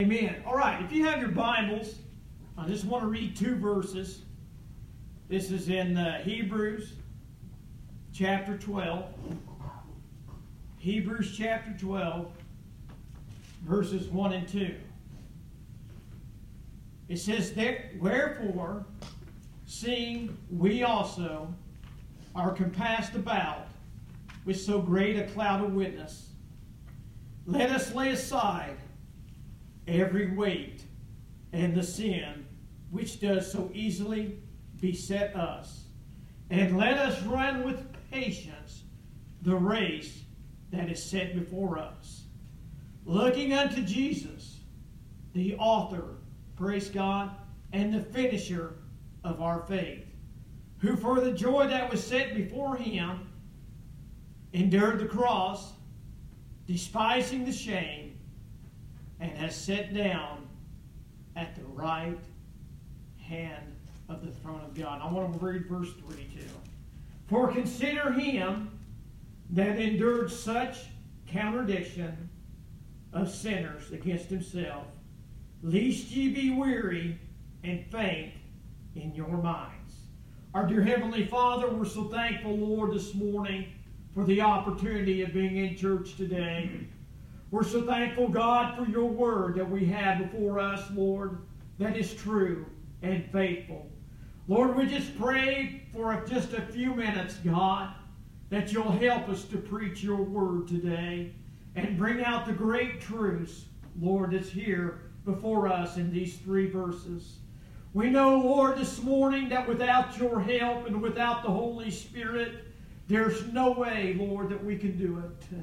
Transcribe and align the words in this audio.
Amen. 0.00 0.42
All 0.46 0.56
right, 0.56 0.82
if 0.82 0.92
you 0.92 1.04
have 1.04 1.20
your 1.20 1.28
Bibles, 1.28 1.96
I 2.56 2.66
just 2.66 2.86
want 2.86 3.02
to 3.02 3.08
read 3.08 3.36
two 3.36 3.54
verses. 3.54 4.22
This 5.28 5.50
is 5.50 5.68
in 5.68 5.98
uh, 5.98 6.22
Hebrews 6.22 6.94
chapter 8.10 8.56
12. 8.56 9.04
Hebrews 10.78 11.36
chapter 11.36 11.76
12, 11.78 12.32
verses 13.66 14.08
1 14.08 14.32
and 14.32 14.48
2. 14.48 14.74
It 17.10 17.18
says, 17.18 17.52
"There- 17.52 17.90
Wherefore, 18.00 18.86
seeing 19.66 20.34
we 20.50 20.82
also 20.82 21.52
are 22.34 22.52
compassed 22.52 23.16
about 23.16 23.66
with 24.46 24.58
so 24.58 24.80
great 24.80 25.18
a 25.18 25.24
cloud 25.24 25.62
of 25.62 25.74
witness, 25.74 26.30
let 27.44 27.68
us 27.68 27.94
lay 27.94 28.12
aside 28.12 28.78
every 29.90 30.34
weight 30.34 30.84
and 31.52 31.74
the 31.74 31.82
sin 31.82 32.46
which 32.90 33.20
does 33.20 33.50
so 33.50 33.70
easily 33.74 34.38
beset 34.80 35.34
us. 35.34 35.84
And 36.48 36.76
let 36.76 36.98
us 36.98 37.22
run 37.22 37.64
with 37.64 37.86
patience 38.10 38.84
the 39.42 39.54
race 39.54 40.22
that 40.70 40.88
is 40.88 41.02
set 41.02 41.34
before 41.34 41.78
us. 41.78 42.24
Looking 43.04 43.52
unto 43.52 43.82
Jesus, 43.82 44.60
the 45.32 45.56
author, 45.56 46.16
praise 46.56 46.88
God, 46.88 47.30
and 47.72 47.92
the 47.92 48.00
finisher 48.00 48.74
of 49.24 49.40
our 49.40 49.60
faith, 49.66 50.04
who 50.78 50.96
for 50.96 51.20
the 51.20 51.32
joy 51.32 51.66
that 51.68 51.90
was 51.90 52.04
set 52.04 52.34
before 52.34 52.76
him 52.76 53.28
endured 54.52 54.98
the 54.98 55.06
cross, 55.06 55.72
despising 56.66 57.44
the 57.44 57.52
shame 57.52 58.09
and 59.20 59.30
has 59.32 59.54
sat 59.54 59.94
down 59.94 60.48
at 61.36 61.54
the 61.54 61.64
right 61.64 62.18
hand 63.18 63.76
of 64.08 64.24
the 64.24 64.32
throne 64.32 64.60
of 64.62 64.74
God. 64.74 65.00
I 65.02 65.12
want 65.12 65.38
to 65.38 65.44
read 65.44 65.66
verse 65.66 65.92
3 66.08 66.16
too. 66.34 66.46
For 67.28 67.52
consider 67.52 68.12
him 68.12 68.78
that 69.50 69.78
endured 69.78 70.32
such 70.32 70.78
contradiction 71.30 72.28
of 73.12 73.30
sinners 73.30 73.92
against 73.92 74.26
himself, 74.26 74.86
lest 75.62 76.10
ye 76.10 76.32
be 76.32 76.50
weary 76.50 77.18
and 77.62 77.84
faint 77.86 78.32
in 78.94 79.14
your 79.14 79.28
minds. 79.28 79.94
Our 80.54 80.66
dear 80.66 80.82
Heavenly 80.82 81.26
Father, 81.26 81.68
we're 81.68 81.84
so 81.84 82.04
thankful, 82.04 82.56
Lord, 82.56 82.92
this 82.92 83.14
morning 83.14 83.66
for 84.12 84.24
the 84.24 84.40
opportunity 84.40 85.22
of 85.22 85.32
being 85.32 85.56
in 85.56 85.76
church 85.76 86.16
today. 86.16 86.70
We're 87.50 87.64
so 87.64 87.82
thankful, 87.82 88.28
God, 88.28 88.76
for 88.76 88.88
your 88.88 89.08
word 89.08 89.56
that 89.56 89.68
we 89.68 89.84
have 89.86 90.18
before 90.18 90.60
us, 90.60 90.88
Lord, 90.94 91.38
that 91.78 91.96
is 91.96 92.14
true 92.14 92.64
and 93.02 93.24
faithful. 93.32 93.90
Lord, 94.46 94.76
we 94.76 94.86
just 94.86 95.18
pray 95.18 95.82
for 95.92 96.24
just 96.28 96.52
a 96.52 96.62
few 96.62 96.94
minutes, 96.94 97.34
God, 97.44 97.92
that 98.50 98.72
you'll 98.72 98.92
help 98.92 99.28
us 99.28 99.44
to 99.46 99.56
preach 99.56 100.02
your 100.02 100.22
word 100.22 100.68
today 100.68 101.32
and 101.74 101.98
bring 101.98 102.24
out 102.24 102.46
the 102.46 102.52
great 102.52 103.00
truths, 103.00 103.64
Lord, 104.00 104.30
that's 104.30 104.50
here 104.50 105.00
before 105.24 105.66
us 105.66 105.96
in 105.96 106.12
these 106.12 106.36
three 106.38 106.70
verses. 106.70 107.38
We 107.94 108.10
know, 108.10 108.38
Lord, 108.38 108.78
this 108.78 109.02
morning 109.02 109.48
that 109.48 109.68
without 109.68 110.16
your 110.16 110.40
help 110.40 110.86
and 110.86 111.02
without 111.02 111.42
the 111.42 111.50
Holy 111.50 111.90
Spirit, 111.90 112.64
there's 113.08 113.44
no 113.52 113.72
way, 113.72 114.14
Lord, 114.16 114.50
that 114.50 114.64
we 114.64 114.76
can 114.76 114.96
do 114.96 115.18
it. 115.18 115.58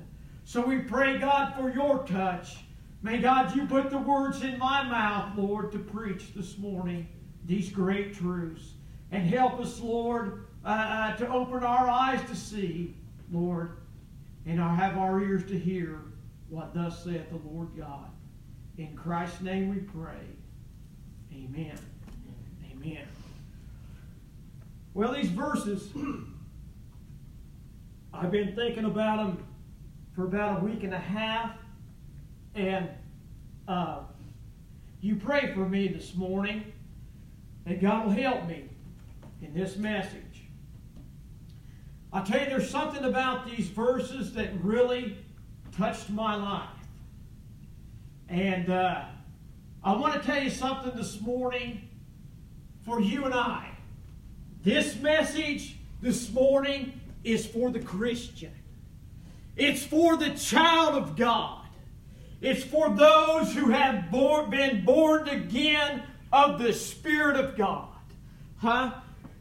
So 0.47 0.65
we 0.65 0.77
pray, 0.77 1.17
God, 1.17 1.55
for 1.55 1.69
your 1.69 2.05
touch. 2.05 2.55
May 3.01 3.17
God, 3.17 3.53
you 3.53 3.65
put 3.65 3.89
the 3.89 3.97
words 3.97 4.43
in 4.43 4.57
my 4.57 4.81
mouth, 4.81 5.37
Lord, 5.37 5.73
to 5.73 5.79
preach 5.79 6.33
this 6.33 6.57
morning 6.57 7.05
these 7.43 7.69
great 7.69 8.13
truths. 8.13 8.71
And 9.11 9.27
help 9.27 9.59
us, 9.59 9.81
Lord, 9.81 10.45
uh, 10.63 10.69
uh, 10.69 11.15
to 11.17 11.27
open 11.27 11.65
our 11.65 11.89
eyes 11.89 12.21
to 12.29 12.35
see, 12.35 12.95
Lord, 13.29 13.79
and 14.45 14.61
our, 14.61 14.73
have 14.73 14.97
our 14.97 15.21
ears 15.21 15.43
to 15.49 15.59
hear 15.59 15.99
what 16.47 16.73
thus 16.73 17.03
saith 17.03 17.29
the 17.29 17.49
Lord 17.49 17.67
God. 17.75 18.09
In 18.77 18.95
Christ's 18.95 19.41
name 19.41 19.69
we 19.69 19.81
pray. 19.81 20.29
Amen. 21.33 21.77
Amen. 22.71 23.05
Well, 24.93 25.11
these 25.11 25.27
verses, 25.27 25.89
I've 28.13 28.31
been 28.31 28.55
thinking 28.55 28.85
about 28.85 29.17
them 29.17 29.43
for 30.17 30.23
about 30.23 30.63
a 30.63 30.65
week 30.65 30.83
and 30.83 30.95
a 30.95 30.99
half. 30.99 31.51
And 32.55 32.89
uh, 33.67 33.99
you 34.99 35.15
pray 35.15 35.53
for 35.53 35.69
me 35.69 35.89
this 35.89 36.15
morning 36.15 36.73
that 37.67 37.79
God 37.79 38.07
will 38.07 38.13
help 38.13 38.47
me 38.47 38.67
in 39.43 39.53
this 39.53 39.77
message. 39.77 40.41
I 42.11 42.23
tell 42.23 42.39
you, 42.39 42.47
there's 42.47 42.67
something 42.67 43.03
about 43.03 43.45
these 43.45 43.67
verses 43.67 44.33
that 44.33 44.49
really 44.63 45.19
touched 45.77 46.09
my 46.09 46.35
life. 46.35 46.69
And 48.27 48.71
uh, 48.71 49.05
I 49.83 49.95
want 49.95 50.15
to 50.15 50.19
tell 50.19 50.41
you 50.41 50.49
something 50.49 50.93
this 50.95 51.21
morning 51.21 51.89
for 52.83 52.99
you 52.99 53.25
and 53.25 53.35
I. 53.35 53.69
This 54.63 54.99
message 54.99 55.77
this 56.01 56.33
morning 56.33 56.99
is 57.23 57.45
for 57.45 57.69
the 57.69 57.81
Christian. 57.81 58.56
It's 59.57 59.83
for 59.83 60.15
the 60.15 60.29
child 60.31 60.95
of 60.95 61.15
God. 61.15 61.65
It's 62.41 62.63
for 62.63 62.89
those 62.89 63.53
who 63.53 63.71
have 63.71 64.11
born, 64.11 64.51
been 64.51 64.85
born 64.85 65.27
again 65.27 66.03
of 66.31 66.59
the 66.59 66.71
Spirit 66.71 67.35
of 67.35 67.57
God. 67.57 67.87
Huh? 68.57 68.93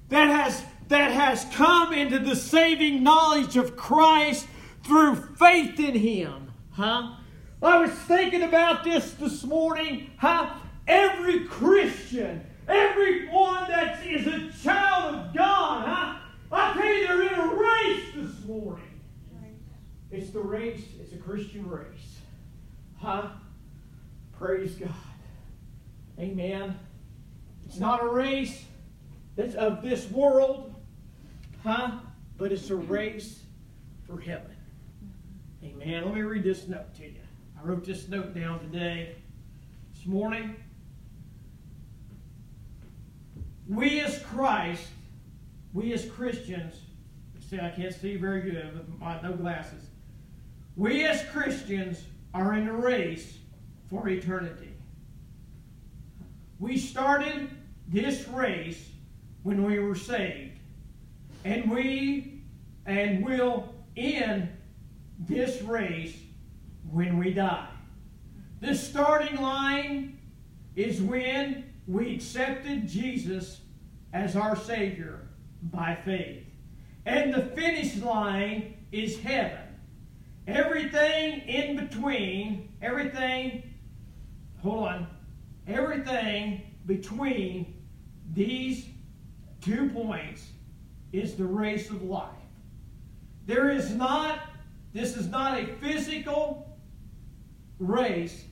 That 0.09 0.29
has, 0.29 0.65
that 0.89 1.13
has 1.13 1.45
come 1.53 1.93
into 1.93 2.19
the 2.19 2.35
saving 2.35 3.03
knowledge 3.03 3.57
of 3.59 3.77
Christ 3.77 4.47
through 4.83 5.17
faith 5.17 5.79
in 5.79 5.95
Him. 5.95 6.51
Huh? 6.71 7.17
I 7.63 7.79
was 7.79 7.91
thinking 7.91 8.43
about 8.43 8.85
this 8.85 9.13
this 9.13 9.45
morning. 9.45 10.11
Huh? 10.17 10.55
Every 10.87 11.45
Christian, 11.45 12.47
everyone 12.67 13.69
that 13.69 14.07
is 14.07 14.27
a 14.27 14.51
child 14.63 15.15
of 15.17 15.35
God, 15.35 15.87
huh? 15.87 16.19
I 16.53 16.73
tell 16.75 16.87
you, 16.87 17.07
they're 17.07 17.23
in 17.23 17.41
a 17.41 17.55
race 17.55 18.05
this 18.15 18.45
morning. 18.47 18.85
It's 20.11 20.26
the 20.37 20.43
race, 20.43 20.83
it's 21.01 21.15
a 21.15 21.17
Christian 21.17 21.69
race. 21.69 22.21
Huh? 22.99 23.29
Praise 24.39 24.75
God. 24.75 24.91
Amen. 26.19 26.79
It's 27.65 27.79
not 27.79 28.05
a 28.05 28.09
race 28.09 28.65
that's 29.35 29.55
of 29.55 29.81
this 29.81 30.11
world, 30.11 30.75
huh? 31.65 32.01
But 32.37 32.53
it's 32.53 32.69
a 32.69 32.77
race 32.77 33.45
for 34.07 34.21
heaven. 34.21 34.55
Amen. 35.65 36.05
Let 36.05 36.15
me 36.15 36.21
read 36.21 36.45
this 36.45 36.69
note 36.69 36.95
to 36.97 37.05
you. 37.05 37.15
I 37.59 37.67
wrote 37.67 37.87
this 37.87 38.07
note 38.09 38.35
down 38.35 38.61
today, 38.61 39.17
this 39.95 40.05
morning. 40.05 40.55
We 43.67 44.01
as 44.01 44.23
Christ, 44.23 44.87
we 45.73 45.95
as 45.95 46.05
Christians, 46.05 46.75
see, 47.49 47.59
I 47.59 47.71
can't 47.71 47.95
see 47.95 48.17
very 48.17 48.43
good 48.43 48.75
with 48.75 49.01
my 49.01 49.19
no 49.23 49.33
glasses. 49.33 49.87
We 50.77 51.07
as 51.07 51.25
Christians 51.33 52.03
are 52.35 52.55
in 52.55 52.69
a 52.69 52.75
race 52.75 53.39
for 53.89 54.09
eternity. 54.09 54.75
We 56.59 56.77
started 56.77 57.51
this 57.89 58.29
race 58.29 58.91
when 59.43 59.65
we 59.65 59.79
were 59.79 59.95
saved, 59.95 60.59
and 61.45 61.71
we 61.71 62.43
and 62.85 63.25
will 63.25 63.75
end 63.97 64.51
this 65.19 65.63
race 65.63 66.17
when 66.91 67.19
we 67.19 67.33
die. 67.33 67.69
The 68.61 68.75
starting 68.75 69.41
line 69.41 70.19
is 70.75 71.01
when 71.01 71.73
we 71.87 72.15
accepted 72.15 72.89
Jesus 72.89 73.61
as 74.13 74.37
our 74.37 74.57
Savior 74.57 75.29
by 75.63 75.95
faith. 76.05 76.45
And 77.07 77.33
the 77.33 77.47
finish 77.55 77.97
line 77.97 78.75
is 78.93 79.19
heaven. 79.21 79.66
Everything 80.47 81.41
in 81.41 81.77
between, 81.77 82.69
everything 82.81 83.63
hold 84.67 84.89
on, 84.89 85.07
everything 85.67 86.63
between 86.87 87.75
these 88.33 88.87
two 89.61 89.89
points 89.91 90.51
is 91.13 91.35
the 91.37 91.45
race 91.45 91.89
of 91.91 92.03
life. 92.03 92.31
There 93.47 93.71
is 93.71 93.95
not, 93.95 94.41
this 94.93 95.17
is 95.17 95.29
not 95.29 95.59
a 95.59 95.67
physical 95.81 96.77
race 97.79 98.45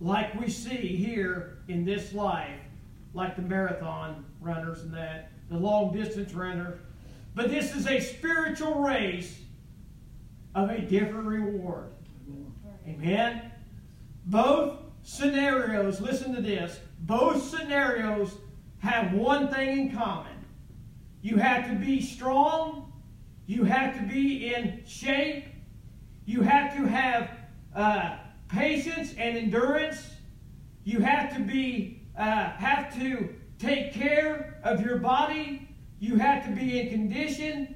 like 0.00 0.38
we 0.40 0.50
see 0.50 0.96
here 0.96 1.58
in 1.68 1.84
this 1.84 2.12
life, 2.12 2.58
like 3.14 3.36
the 3.36 3.42
marathon 3.42 4.24
runners 4.40 4.82
and 4.82 4.92
that, 4.94 5.30
the 5.48 5.56
long 5.56 5.92
distance 5.92 6.34
runners. 6.34 6.80
But 7.34 7.50
this 7.50 7.74
is 7.74 7.86
a 7.86 8.00
spiritual 8.00 8.82
race 8.82 9.38
of 10.54 10.70
a 10.70 10.80
different 10.80 11.26
reward. 11.26 11.92
Amen. 12.86 13.50
Both 14.26 14.78
scenarios, 15.02 16.00
listen 16.00 16.34
to 16.34 16.40
this, 16.40 16.78
both 17.00 17.42
scenarios 17.42 18.36
have 18.78 19.12
one 19.12 19.48
thing 19.48 19.78
in 19.78 19.96
common. 19.96 20.32
You 21.22 21.36
have 21.36 21.68
to 21.68 21.74
be 21.74 22.00
strong, 22.00 22.92
you 23.46 23.64
have 23.64 23.96
to 23.96 24.02
be 24.02 24.54
in 24.54 24.82
shape, 24.86 25.44
you 26.24 26.42
have 26.42 26.76
to 26.76 26.86
have 26.86 27.30
uh, 27.74 28.16
patience 28.48 29.14
and 29.16 29.36
endurance, 29.36 30.10
you 30.84 31.00
have 31.00 31.34
to 31.36 31.40
be 31.40 32.02
uh, 32.18 32.50
have 32.50 32.94
to 32.98 33.34
take 33.58 33.92
care 33.92 34.60
of 34.64 34.84
your 34.84 34.98
body, 34.98 35.68
you 35.98 36.16
have 36.16 36.44
to 36.44 36.50
be 36.50 36.80
in 36.80 36.90
condition, 36.90 37.74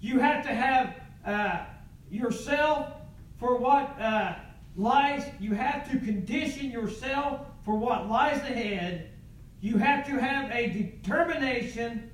you 0.00 0.18
have 0.18 0.44
to 0.44 0.54
have 0.54 0.94
uh, 1.24 1.64
yourself 2.10 2.92
for 3.38 3.56
what 3.56 4.00
uh, 4.00 4.34
lies, 4.76 5.24
you 5.40 5.54
have 5.54 5.90
to 5.90 5.98
condition 5.98 6.70
yourself 6.70 7.40
for 7.64 7.76
what 7.76 8.08
lies 8.08 8.38
ahead. 8.38 9.10
You 9.60 9.76
have 9.78 10.06
to 10.06 10.12
have 10.12 10.50
a 10.50 10.68
determination, 10.68 12.10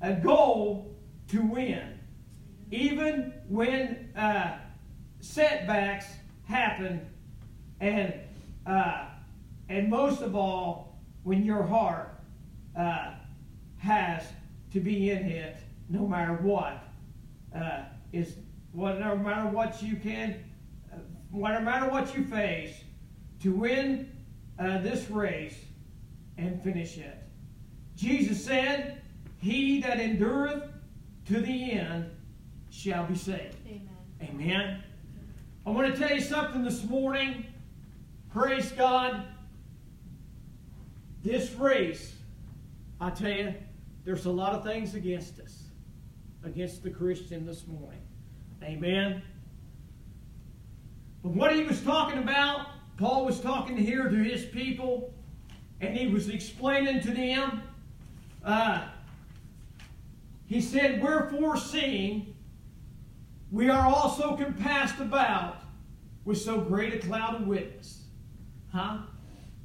a 0.00 0.14
goal 0.14 0.94
to 1.28 1.42
win. 1.42 1.98
Even 2.70 3.32
when 3.48 4.10
uh, 4.16 4.58
setbacks 5.20 6.06
happen, 6.44 7.06
and 7.80 8.14
uh, 8.66 9.06
and 9.68 9.88
most 9.88 10.22
of 10.22 10.34
all, 10.34 10.98
when 11.22 11.44
your 11.44 11.62
heart 11.62 12.18
uh, 12.78 13.14
has 13.78 14.24
to 14.72 14.80
be 14.80 15.10
in 15.10 15.28
it, 15.28 15.56
no 15.88 16.06
matter 16.06 16.34
what, 16.34 16.84
uh, 17.54 17.82
is 18.12 18.34
what 18.76 19.00
no 19.00 19.16
matter 19.16 19.48
what 19.48 19.82
you 19.82 19.96
can, 19.96 20.44
uh, 20.92 20.98
no 21.32 21.60
matter 21.60 21.88
what 21.90 22.14
you 22.14 22.22
face, 22.24 22.74
to 23.40 23.50
win 23.50 24.12
uh, 24.58 24.78
this 24.82 25.10
race 25.10 25.56
and 26.36 26.62
finish 26.62 26.98
it. 26.98 27.16
Jesus 27.96 28.44
said, 28.44 29.00
He 29.38 29.80
that 29.80 29.98
endureth 29.98 30.64
to 31.24 31.40
the 31.40 31.72
end 31.72 32.10
shall 32.68 33.06
be 33.06 33.16
saved. 33.16 33.56
Amen. 33.66 33.88
Amen. 34.22 34.82
I 35.66 35.70
want 35.70 35.92
to 35.94 35.98
tell 35.98 36.14
you 36.14 36.20
something 36.20 36.62
this 36.62 36.84
morning. 36.84 37.46
Praise 38.30 38.72
God. 38.72 39.26
This 41.24 41.50
race, 41.54 42.14
I 43.00 43.08
tell 43.08 43.30
you, 43.30 43.54
there's 44.04 44.26
a 44.26 44.30
lot 44.30 44.52
of 44.52 44.62
things 44.62 44.94
against 44.94 45.40
us, 45.40 45.64
against 46.44 46.82
the 46.82 46.90
Christian 46.90 47.46
this 47.46 47.66
morning. 47.66 48.05
Amen. 48.66 49.22
But 51.22 51.30
what 51.30 51.54
he 51.54 51.62
was 51.62 51.80
talking 51.82 52.18
about, 52.18 52.66
Paul 52.96 53.24
was 53.24 53.40
talking 53.40 53.76
here 53.76 54.08
to 54.08 54.16
his 54.16 54.44
people, 54.44 55.14
and 55.80 55.96
he 55.96 56.08
was 56.08 56.28
explaining 56.28 57.00
to 57.02 57.12
them. 57.12 57.62
Uh, 58.44 58.88
he 60.46 60.60
said, 60.60 61.00
Wherefore, 61.00 61.56
seeing 61.56 62.34
we 63.52 63.68
are 63.70 63.86
also 63.86 64.36
compassed 64.36 64.98
about 64.98 65.62
with 66.24 66.38
so 66.38 66.60
great 66.60 66.92
a 66.92 66.98
cloud 66.98 67.36
of 67.36 67.46
witness. 67.46 68.02
Huh? 68.72 68.98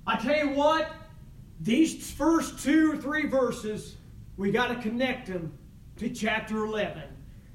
I 0.06 0.18
tell 0.18 0.38
you 0.38 0.50
what, 0.52 0.92
these 1.60 2.12
first 2.12 2.64
two 2.64 2.92
or 2.92 2.98
three 2.98 3.26
verses, 3.26 3.98
we 4.38 4.52
got 4.52 4.68
to 4.68 4.76
connect 4.76 5.28
them 5.28 5.58
to 5.98 6.10
chapter 6.10 6.66
11. 6.66 7.02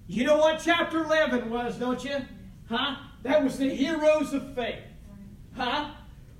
You 0.09 0.25
know 0.25 0.39
what 0.39 0.61
chapter 0.63 1.03
11 1.03 1.51
was, 1.51 1.77
don't 1.77 2.03
you? 2.05 2.17
Huh? 2.69 2.97
That 3.23 3.43
was 3.43 3.59
the 3.59 3.69
heroes 3.69 4.33
of 4.33 4.55
faith. 4.55 4.83
Huh? 5.57 5.91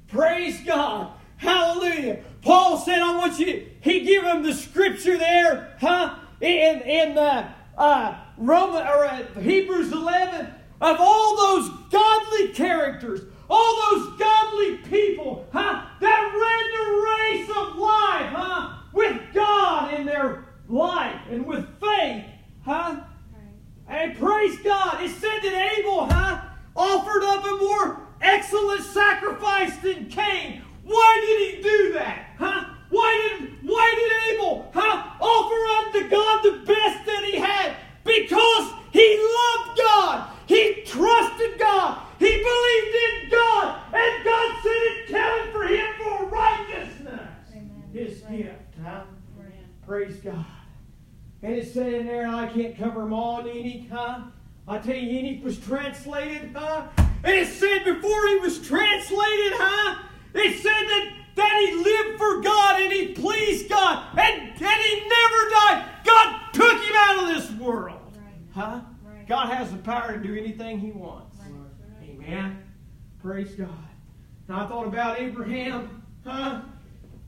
Praise 0.09 0.61
God. 0.61 1.13
Hallelujah. 1.37 2.23
Paul 2.43 2.79
said, 2.79 3.01
I 3.01 3.17
want 3.17 3.39
you 3.41 3.47
to, 3.47 3.67
he 3.81 4.01
gave 4.01 4.23
them 4.23 4.43
the 4.45 4.55
scripture 4.55 5.19
there, 5.19 5.77
huh? 5.81 6.17
In, 6.41 6.81
in 6.83 7.19
uh, 7.19 7.53
uh, 7.77 8.19
Roman, 8.39 8.87
or 8.87 9.05
uh, 9.05 9.25
Hebrews 9.41 9.91
11, 9.93 10.47
of 10.81 10.97
all 11.01 11.37
those 11.37 11.69
godly 11.91 12.49
characters, 12.49 13.23
all 13.51 13.91
those 13.91 14.17
godly 14.19 14.77
people, 14.79 15.47
huh? 15.53 15.87
That 16.01 16.21
ran 16.33 16.71
the 16.77 17.03
race 17.03 17.51
of 17.51 17.77
life, 17.77 18.31
huh? 18.31 18.79
With 18.93 19.21
God 19.35 19.95
in 19.95 20.07
their 20.07 20.45
life 20.69 21.21
and 21.31 21.45
with 21.45 21.67
faith, 21.81 22.25
huh? 22.65 23.01
And 23.89 24.17
praise 24.19 24.59
God. 24.61 25.03
It 25.03 25.11
said 25.11 25.41
that 25.43 25.73
Abel, 25.79 26.07
huh, 26.07 26.43
offered 26.75 27.23
up 27.25 27.45
a 27.45 27.57
more 27.57 28.01
excellent 28.21 28.83
sacrifice 28.83 29.77
than 29.77 30.09
Cain. 30.09 30.63
Why 30.85 31.23
did 31.25 31.57
he 31.57 31.63
do 31.63 31.93
that? 31.95 32.31
Huh? 32.39 32.65
Why 32.91 33.39
did 33.41 33.51
why 33.69 33.95
did 33.97 34.35
Abel 34.35 34.71
huh, 34.73 35.11
offer 35.21 35.97
unto 35.97 36.09
God 36.09 36.43
the 36.43 36.67
best 36.67 37.07
that 37.07 37.25
he 37.25 37.39
had? 37.39 37.77
Because 38.05 38.73
he 38.93 39.17
loved 39.19 39.79
God. 39.79 40.31
He 40.47 40.83
trusted 40.87 41.59
God. 41.59 42.03
He 42.19 42.27
believed 42.27 42.97
in 42.97 43.31
God. 43.31 43.81
And 43.93 44.25
God 44.25 44.57
said 44.63 44.73
it 44.73 45.09
counted 45.09 45.53
for 45.53 45.65
him 45.65 45.87
for 45.99 46.27
righteousness. 46.27 47.31
Amen. 47.51 47.83
His 47.93 48.21
gift. 48.21 48.75
Huh? 48.83 49.03
Praise 49.85 50.17
God. 50.17 50.45
And 51.43 51.55
it 51.55 51.73
said 51.73 51.93
in 51.93 52.07
there, 52.07 52.27
and 52.27 52.35
I 52.35 52.47
can't 52.47 52.77
cover 52.77 53.01
them 53.01 53.13
all 53.13 53.47
in 53.47 53.57
Enoch, 53.57 53.91
huh? 53.91 54.21
I 54.69 54.79
tell 54.79 54.97
you, 54.97 55.19
Enoch 55.19 55.45
was 55.45 55.59
translated, 55.59 56.51
huh? 56.55 56.87
And 57.23 57.35
it 57.35 57.49
said 57.49 57.85
before 57.85 58.27
he 58.29 58.37
was 58.37 58.59
translated, 58.67 59.53
huh? 59.55 60.03
It 60.35 60.59
said 60.59 60.73
that, 60.73 61.13
that 61.37 61.67
he 61.67 61.75
lived 61.75 62.19
for 62.19 62.41
God 62.41 62.83
and 62.83 62.93
he 62.93 63.09
pleased 63.09 63.69
God 63.69 64.19
and, 64.19 64.43
and 64.43 64.59
he 64.59 65.09
never 65.09 65.51
died. 65.51 65.85
God 66.05 66.53
took 66.53 66.83
him 66.83 66.95
out 66.97 67.23
of 67.23 67.35
this 67.35 67.51
world. 67.61 68.01
Right. 68.17 68.35
Huh? 68.55 68.81
Right. 69.05 69.29
God 69.29 69.53
has 69.53 69.71
the 69.71 69.79
power 69.79 70.13
to 70.13 70.19
do 70.19 70.35
anything 70.35 70.79
he 70.79 70.91
wants. 70.91 71.37
Right. 71.39 72.11
Amen. 72.11 72.63
Praise 73.23 73.53
God. 73.53 73.69
Now 74.49 74.65
I 74.65 74.69
thought 74.69 74.87
about 74.87 75.21
Abraham, 75.21 76.03
huh? 76.25 76.63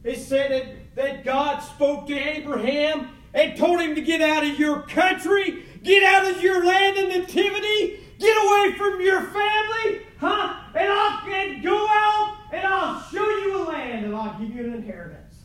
It 0.05 0.19
said 0.19 0.51
that, 0.51 0.97
that 0.97 1.25
God 1.25 1.61
spoke 1.61 2.07
to 2.09 2.15
Abraham 2.15 3.11
and 3.35 3.57
told 3.57 3.81
him 3.81 3.95
to 3.95 4.01
get 4.01 4.21
out 4.21 4.45
of 4.45 4.59
your 4.59 4.83
country, 4.83 5.65
get 5.83 6.03
out 6.03 6.31
of 6.31 6.43
your 6.43 6.65
land 6.65 6.97
and 6.97 7.09
nativity, 7.09 8.01
get 8.19 8.37
away 8.37 8.75
from 8.77 9.01
your 9.01 9.23
family, 9.23 10.03
huh? 10.19 10.61
And 10.75 10.89
I'll 10.93 11.19
and 11.33 11.63
go 11.63 11.87
out 11.89 12.37
and 12.53 12.67
I'll 12.67 13.03
show 13.03 13.29
you 13.29 13.63
a 13.63 13.65
land 13.65 14.07
and 14.07 14.17
I'll 14.17 14.39
give 14.39 14.55
you 14.55 14.65
an 14.65 14.75
inheritance. 15.09 15.37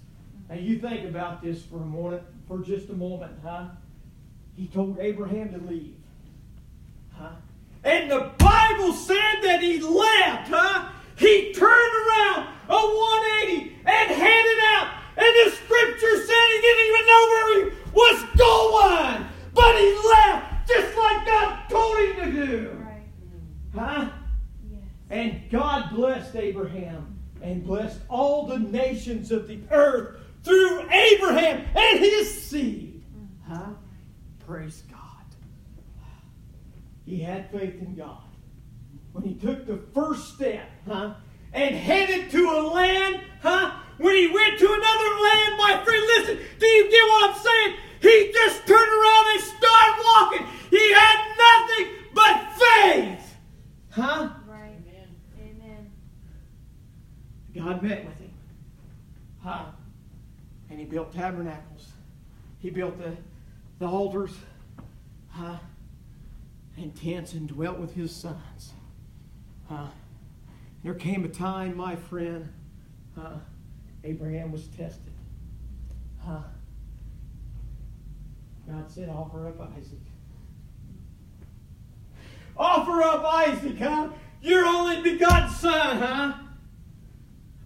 And 0.49 0.61
you 0.61 0.79
think 0.79 1.09
about 1.09 1.41
this 1.41 1.63
for 1.63 1.77
a 1.77 1.85
moment, 1.85 2.23
for 2.47 2.59
just 2.59 2.89
a 2.89 2.93
moment, 2.93 3.33
huh? 3.43 3.67
He 4.55 4.67
told 4.67 4.99
Abraham 4.99 5.51
to 5.53 5.57
leave. 5.67 5.95
Huh? 7.11 7.31
And 7.83 8.11
the 8.11 8.31
Bible 8.37 8.93
said 8.93 9.41
that 9.41 9.59
he 9.61 9.79
left, 9.79 10.49
huh? 10.49 10.89
He 11.15 11.53
turned 11.53 11.69
around 11.69 12.47
a 12.69 12.75
180 12.75 13.75
and 13.85 14.11
headed 14.11 14.59
out 14.75 15.03
and 15.15 15.25
the 15.25 15.51
scripture 15.55 16.25
said 16.25 16.47
he 16.55 16.61
didn't 16.61 16.85
even 16.87 17.07
know 17.07 17.23
where 17.29 17.53
he 17.53 17.75
was 17.93 18.23
going. 18.37 19.25
But 19.53 19.75
he 19.77 19.95
left 20.09 20.67
just 20.67 20.97
like 20.97 21.25
God 21.25 21.69
told 21.69 21.97
him 21.99 22.15
to 22.15 22.45
do. 22.45 22.77
Right. 22.81 23.03
Huh? 23.75 24.09
Yes. 24.71 24.81
And 25.11 25.51
God 25.51 25.91
blessed 25.93 26.35
Abraham 26.35 27.12
and 27.43 27.63
blessed 27.63 27.99
all 28.09 28.47
the 28.47 28.57
nations 28.57 29.31
of 29.31 29.47
the 29.47 29.59
earth 29.69 30.19
through 30.43 30.89
Abraham 30.89 31.65
and 31.75 31.99
his 31.99 32.43
seed. 32.43 33.03
Huh? 33.47 33.73
Praise 34.45 34.83
God. 34.89 34.99
He 37.05 37.19
had 37.19 37.51
faith 37.51 37.81
in 37.81 37.95
God. 37.95 38.23
When 39.11 39.23
he 39.23 39.35
took 39.35 39.67
the 39.67 39.77
first 39.93 40.33
step, 40.35 40.67
huh? 40.87 41.15
And 41.53 41.75
headed 41.75 42.31
to 42.31 42.49
a 42.49 42.61
land, 42.67 43.21
huh? 43.41 43.71
When 43.97 44.15
he 44.15 44.27
went 44.27 44.57
to 44.57 44.65
another 44.65 45.09
land, 45.21 45.57
my 45.57 45.81
friend, 45.85 46.03
listen, 46.17 46.39
do 46.59 46.65
you 46.65 46.89
get 46.89 47.03
what 47.09 47.29
I'm 47.29 47.41
saying? 47.41 47.77
He 48.01 48.31
just 48.33 48.65
turned 48.65 48.91
around 48.91 49.25
and 49.33 49.41
started 49.41 50.03
walking. 50.03 50.47
He 50.71 50.93
had 50.93 51.35
nothing 51.37 51.93
but 52.13 52.53
faith. 52.53 53.35
Huh? 53.91 54.29
Right. 54.47 54.75
Amen. 54.87 55.15
Amen. 55.39 55.91
God 57.55 57.81
met 57.83 58.05
with 58.05 58.17
him. 58.19 58.33
Huh? 59.41 59.65
And 60.69 60.79
he 60.79 60.85
built 60.85 61.13
tabernacles. 61.13 61.91
He 62.59 62.69
built 62.69 62.97
the, 62.97 63.15
the 63.79 63.87
altars. 63.87 64.35
Huh? 65.29 65.57
And 66.77 66.95
tents 66.95 67.33
and 67.33 67.47
dwelt 67.47 67.77
with 67.77 67.93
his 67.93 68.15
sons. 68.15 68.73
Huh? 69.69 69.87
There 70.83 70.93
came 70.93 71.23
a 71.23 71.29
time, 71.29 71.77
my 71.77 71.95
friend, 71.95 72.49
huh? 73.17 73.35
Abraham 74.03 74.51
was 74.51 74.67
tested. 74.67 75.13
Huh? 76.19 76.39
God 78.67 78.91
said, 78.91 79.09
offer 79.09 79.47
up 79.47 79.59
Isaac. 79.77 79.99
Offer 82.57 83.01
up 83.03 83.23
Isaac, 83.25 83.77
huh? 83.77 84.09
Your 84.41 84.65
only 84.65 85.01
begotten 85.01 85.49
son, 85.49 85.97
huh? 85.97 86.33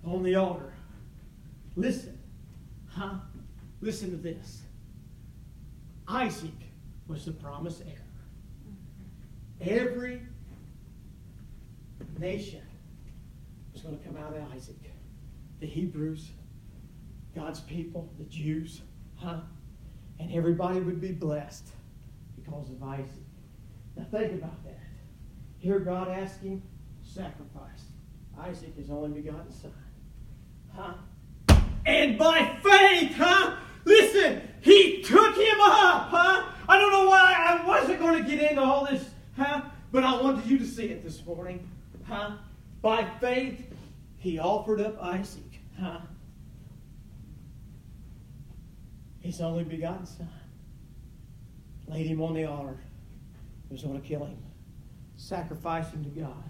On 0.07 0.23
the 0.23 0.35
altar. 0.35 0.71
Listen, 1.75 2.17
huh? 2.87 3.15
Listen 3.81 4.09
to 4.11 4.15
this. 4.15 4.61
Isaac 6.07 6.49
was 7.07 7.25
the 7.25 7.33
promised 7.33 7.83
heir. 7.85 8.05
Every 9.59 10.21
nation 12.17 12.61
was 13.73 13.81
going 13.81 13.99
to 13.99 14.05
come 14.05 14.15
out 14.15 14.33
of 14.33 14.41
Isaac. 14.53 14.77
The 15.59 15.67
Hebrews, 15.67 16.31
God's 17.35 17.59
people, 17.59 18.09
the 18.17 18.23
Jews, 18.25 18.81
huh? 19.17 19.41
And 20.19 20.33
everybody 20.33 20.79
would 20.79 21.01
be 21.01 21.11
blessed 21.11 21.67
because 22.41 22.69
of 22.69 22.81
Isaac. 22.81 23.07
Now 23.97 24.05
think 24.09 24.33
about 24.33 24.63
that. 24.63 24.79
Here 25.57 25.79
God 25.79 26.07
asking, 26.07 26.61
sacrifice. 27.03 27.91
Isaac, 28.39 28.73
is 28.77 28.89
only 28.89 29.09
begotten 29.09 29.51
son. 29.51 29.73
Huh? 30.77 30.93
And 31.87 32.19
by 32.19 32.55
faith, 32.63 33.15
huh? 33.15 33.55
Listen, 33.83 34.41
he 34.61 35.01
took 35.01 35.35
him 35.35 35.57
up, 35.61 36.09
huh? 36.09 36.51
I 36.69 36.77
don't 36.77 36.91
know 36.91 37.07
why 37.07 37.33
I 37.35 37.65
wasn't 37.65 37.99
going 37.99 38.23
to 38.23 38.29
get 38.29 38.51
into 38.51 38.61
all 38.61 38.85
this, 38.85 39.03
huh? 39.35 39.61
But 39.91 40.03
I 40.03 40.21
wanted 40.21 40.45
you 40.45 40.59
to 40.59 40.67
see 40.67 40.85
it 40.85 41.03
this 41.03 41.25
morning, 41.25 41.67
huh? 42.03 42.33
By 42.81 43.05
faith, 43.19 43.73
he 44.17 44.37
offered 44.37 44.79
up 44.79 45.01
Isaac, 45.01 45.59
huh? 45.79 46.01
His 49.19 49.41
only 49.41 49.63
begotten 49.63 50.05
son. 50.05 50.29
Laid 51.87 52.05
him 52.05 52.21
on 52.21 52.35
the 52.35 52.45
altar. 52.45 52.77
Was 53.69 53.81
going 53.81 53.99
to 53.99 54.07
kill 54.07 54.25
him. 54.25 54.37
Sacrifice 55.15 55.89
him 55.89 56.03
to 56.03 56.09
God. 56.11 56.43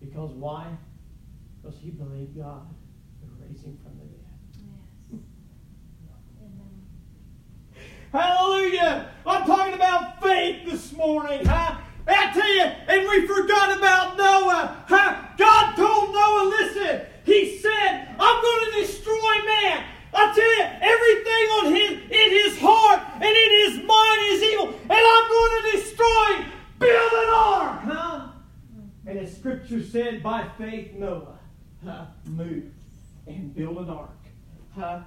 Because 0.00 0.32
why? 0.32 0.66
Because 1.60 1.78
he 1.78 1.90
believed 1.90 2.36
God 2.36 2.66
would 3.50 3.78
from 3.82 3.98
the 3.98 4.04
dead. 4.04 5.22
Yes. 6.52 7.22
Hallelujah! 8.12 9.10
I'm 9.26 9.46
talking 9.46 9.74
about 9.74 10.22
faith 10.22 10.70
this 10.70 10.92
morning, 10.92 11.44
huh? 11.44 11.78
I 12.06 12.32
tell 12.32 12.54
you, 12.54 12.62
and 12.62 13.08
we 13.08 13.26
forgot 13.26 13.76
about 13.76 14.16
Noah. 14.16 14.84
Huh? 14.88 15.16
God 15.36 15.76
told 15.76 16.12
Noah, 16.12 16.48
listen, 16.48 17.02
he 17.24 17.58
said, 17.58 18.08
I'm 18.18 18.42
going 18.42 18.70
to 18.70 18.80
destroy 18.80 19.44
man. 19.46 19.84
I 20.12 20.32
tell 20.34 20.56
you, 20.56 20.66
everything 20.80 21.46
on 21.58 21.74
his 21.74 21.90
in 22.10 22.30
his 22.30 22.58
heart 22.58 23.00
and 23.14 23.24
in 23.24 23.50
his 23.62 23.86
mind 23.86 24.20
is 24.26 24.42
evil, 24.42 24.68
and 24.68 24.92
I'm 24.92 25.28
going 25.28 25.62
to 25.62 25.70
destroy. 25.72 26.46
Build 26.78 27.12
an 27.12 27.28
ark, 27.34 27.80
huh? 27.82 28.28
And 29.06 29.18
as 29.18 29.36
Scripture 29.36 29.82
said, 29.82 30.22
by 30.22 30.48
faith 30.56 30.94
Noah 30.94 31.38
huh, 31.84 32.06
moved 32.24 32.72
and 33.26 33.54
built 33.54 33.78
an 33.78 33.90
ark, 33.90 34.10
huh? 34.74 35.00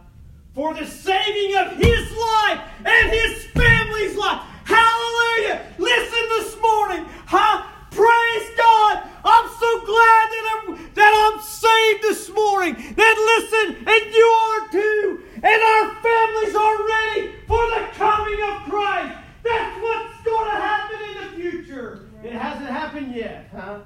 For 0.53 0.73
the 0.73 0.85
saving 0.85 1.55
of 1.57 1.77
his 1.77 2.11
life 2.11 2.61
and 2.85 3.09
his 3.09 3.45
family's 3.47 4.15
life. 4.15 4.41
Hallelujah! 4.65 5.65
Listen 5.77 6.23
this 6.37 6.55
morning, 6.61 7.05
huh? 7.25 7.67
Praise 7.91 8.49
God! 8.57 9.09
I'm 9.25 9.49
so 9.49 9.85
glad 9.85 10.25
that 10.29 10.45
I'm 10.53 10.93
that 10.93 11.33
I'm 11.33 11.41
saved 11.41 12.03
this 12.03 12.29
morning. 12.29 12.75
That 12.75 13.15
listen, 13.33 13.87
and 13.87 14.13
you 14.13 14.25
are 14.25 14.67
too, 14.69 15.23
and 15.35 15.45
our 15.45 15.95
families 16.01 16.55
are 16.55 16.85
ready 16.85 17.31
for 17.47 17.63
the 17.71 17.87
coming 17.93 18.39
of 18.51 18.69
Christ. 18.69 19.17
That's 19.43 19.81
what's 19.81 20.23
going 20.23 20.51
to 20.51 20.57
happen 20.57 20.97
in 21.09 21.15
the 21.23 21.41
future. 21.41 22.09
It 22.23 22.31
hasn't 22.31 22.69
happened 22.69 23.13
yet, 23.13 23.49
huh? 23.53 23.79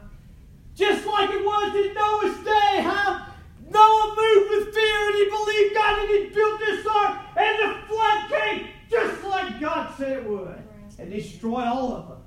Just 0.76 1.08
like 1.08 1.32
it 1.32 1.44
was 1.44 1.76
in 1.76 1.94
Noah's 1.96 2.38
day, 2.46 2.84
huh? 2.84 3.26
Noah 3.70 4.16
moved 4.16 4.50
with 4.52 4.76
fear 4.76 5.08
and 5.08 5.16
he 5.16 5.26
believed 5.26 5.74
God 5.74 6.00
and 6.00 6.10
he 6.10 6.30
built 6.34 6.60
this 6.60 6.86
ark 6.86 7.20
and 7.36 7.60
the 7.60 7.88
flood 7.88 8.30
came 8.30 8.68
just 8.90 9.24
like 9.24 9.60
God 9.60 9.94
said 9.98 10.18
it 10.20 10.26
would 10.26 10.64
and 11.00 11.12
destroy 11.12 11.64
all 11.64 11.94
of 11.94 12.08
them, 12.08 12.24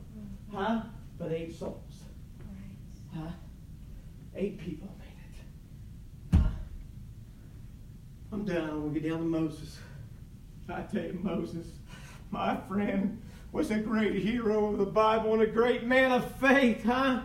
huh? 0.53 0.83
But 1.17 1.33
eight 1.33 1.57
souls, 1.57 2.03
huh? 3.15 3.31
Eight 4.35 4.59
people 4.59 4.89
made 4.99 6.39
it. 6.39 6.43
Huh? 6.43 6.49
I'm 8.33 8.45
done. 8.45 8.83
We'll 8.83 8.93
get 8.93 9.09
down 9.09 9.19
to 9.19 9.25
Moses. 9.25 9.79
I 10.69 10.83
tell 10.83 11.03
you, 11.03 11.19
Moses, 11.23 11.67
my 12.31 12.57
friend, 12.69 13.23
was 13.53 13.71
a 13.71 13.79
great 13.79 14.17
hero 14.17 14.67
of 14.67 14.79
the 14.79 14.87
Bible 14.87 15.35
and 15.35 15.40
a 15.40 15.40
great 15.51 15.85
man 15.85 16.13
of 16.13 16.31
faith, 16.37 16.85
huh? 16.85 17.21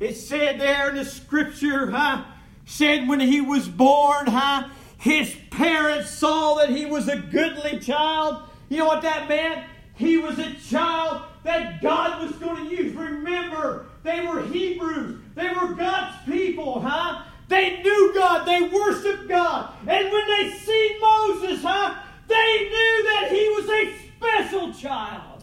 It 0.00 0.14
said 0.14 0.60
there 0.60 0.90
in 0.90 0.96
the 0.96 1.04
scripture, 1.04 1.90
huh? 1.90 2.24
Said 2.66 3.08
when 3.08 3.20
he 3.20 3.40
was 3.40 3.68
born, 3.68 4.26
huh? 4.26 4.68
His 4.98 5.34
parents 5.50 6.10
saw 6.10 6.56
that 6.56 6.70
he 6.70 6.86
was 6.86 7.08
a 7.08 7.16
goodly 7.16 7.78
child. 7.78 8.42
You 8.68 8.78
know 8.78 8.86
what 8.86 9.02
that 9.02 9.28
meant? 9.28 9.64
He 9.94 10.16
was 10.16 10.38
a 10.38 10.54
child 10.54 11.22
that 11.44 11.80
God 11.82 12.22
was 12.22 12.32
going 12.36 12.68
to 12.68 12.76
use. 12.76 12.94
Remember, 12.94 13.86
they 14.02 14.26
were 14.26 14.42
Hebrews. 14.42 15.20
They 15.34 15.48
were 15.48 15.74
God's 15.74 16.16
people, 16.24 16.80
huh? 16.80 17.24
They 17.48 17.82
knew 17.82 18.12
God. 18.14 18.46
They 18.46 18.62
worshiped 18.62 19.28
God. 19.28 19.72
And 19.86 20.12
when 20.12 20.26
they 20.28 20.50
seen 20.58 21.00
Moses, 21.00 21.62
huh? 21.62 21.94
They 22.28 22.68
knew 22.68 23.02
that 23.04 23.28
he 23.30 23.48
was 23.48 23.68
a 23.68 23.94
special 24.16 24.72
child. 24.74 25.42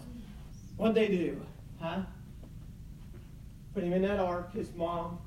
What'd 0.77 0.95
they 0.95 1.07
do? 1.07 1.41
Huh? 1.79 2.01
Put 3.73 3.83
him 3.83 3.93
in 3.93 4.01
that 4.03 4.19
ark, 4.19 4.53
his 4.53 4.73
mom. 4.73 5.19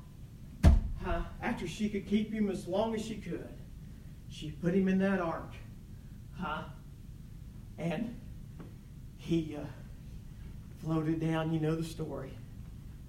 Huh? 1.03 1.21
After 1.41 1.67
she 1.67 1.89
could 1.89 2.07
keep 2.07 2.33
him 2.33 2.49
as 2.49 2.67
long 2.67 2.95
as 2.95 3.05
she 3.05 3.15
could, 3.15 3.49
she 4.29 4.51
put 4.51 4.73
him 4.73 4.87
in 4.87 4.97
that 4.99 5.19
ark. 5.19 5.53
Huh? 6.37 6.63
And 7.77 8.19
he 9.17 9.55
uh, 9.55 9.65
floated 10.81 11.19
down, 11.19 11.53
you 11.53 11.59
know 11.59 11.75
the 11.75 11.83
story. 11.83 12.31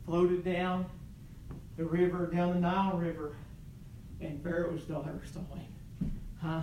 Floated 0.04 0.44
down 0.44 0.86
the 1.76 1.84
river, 1.84 2.26
down 2.26 2.54
the 2.54 2.60
Nile 2.60 2.96
River, 2.96 3.36
and 4.20 4.42
Pharaoh's 4.42 4.82
daughter 4.82 5.20
saw 5.32 5.40
him. 5.56 6.12
Huh? 6.40 6.62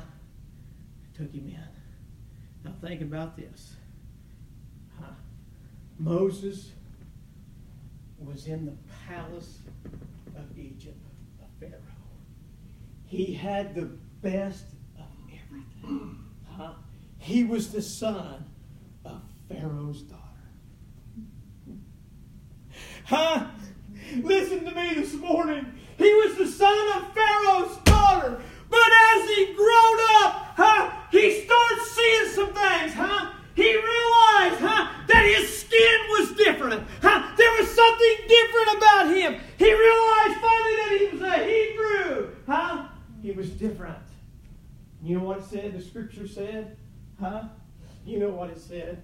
Took 1.16 1.32
him 1.32 1.48
in. 1.48 1.64
Now 2.64 2.76
think 2.82 3.02
about 3.02 3.36
this. 3.36 3.77
Moses 6.00 6.72
was 8.20 8.48
in 8.48 8.66
the 8.66 8.76
palace 9.08 9.60
of 10.36 10.58
Egypt, 10.58 10.98
of 11.42 11.48
Pharaoh. 11.60 11.82
He 13.06 13.34
had 13.34 13.74
the 13.74 13.90
best 14.22 14.66
of 14.98 15.06
everything. 15.28 16.20
Huh? 16.50 16.74
He 17.18 17.44
was 17.44 17.72
the 17.72 17.82
son 17.82 18.46
of 19.06 19.22
Pharaoh's 19.48 20.02
daughter. 20.02 20.24
Huh? 23.06 23.48
Listen 24.18 24.66
to 24.66 24.72
me 24.72 24.94
this 24.96 25.14
morning. 25.14 25.66
He 25.98 26.14
was 26.14 26.36
the 26.38 26.48
son 26.48 26.88
of 26.98 27.14
Pharaoh's 27.14 27.78
daughter. 27.78 28.42
But 28.70 28.92
as 29.14 29.30
he 29.30 29.54
grown 29.54 30.00
up, 30.24 30.54
huh, 30.56 30.92
he 31.12 31.44
started 31.46 31.84
seeing 31.86 32.30
some 32.34 32.54
things, 32.54 32.94
huh? 32.94 33.32
He 33.56 33.74
realized, 33.74 34.60
huh, 34.62 34.92
that 35.08 35.26
his 35.26 35.62
skin 35.62 36.00
was 36.10 36.32
different. 36.34 36.84
Huh? 37.02 37.34
There 37.38 37.52
was 37.60 37.67
something 37.78 38.18
different 38.28 38.78
about 38.78 39.06
him. 39.16 39.40
He 39.58 39.72
realized 39.72 40.38
finally 40.42 40.76
that 40.82 40.98
he 41.00 41.06
was 41.14 41.22
a 41.22 41.38
Hebrew. 41.46 42.36
Huh? 42.48 42.88
He 43.22 43.32
was 43.32 43.50
different. 43.52 43.98
You 45.04 45.20
know 45.20 45.26
what 45.26 45.38
it 45.38 45.44
said? 45.46 45.74
The 45.78 45.82
scripture 45.82 46.28
said? 46.28 46.76
Huh? 47.20 47.44
You 48.06 48.20
know 48.20 48.30
what 48.30 48.50
it 48.50 48.60
said? 48.60 49.04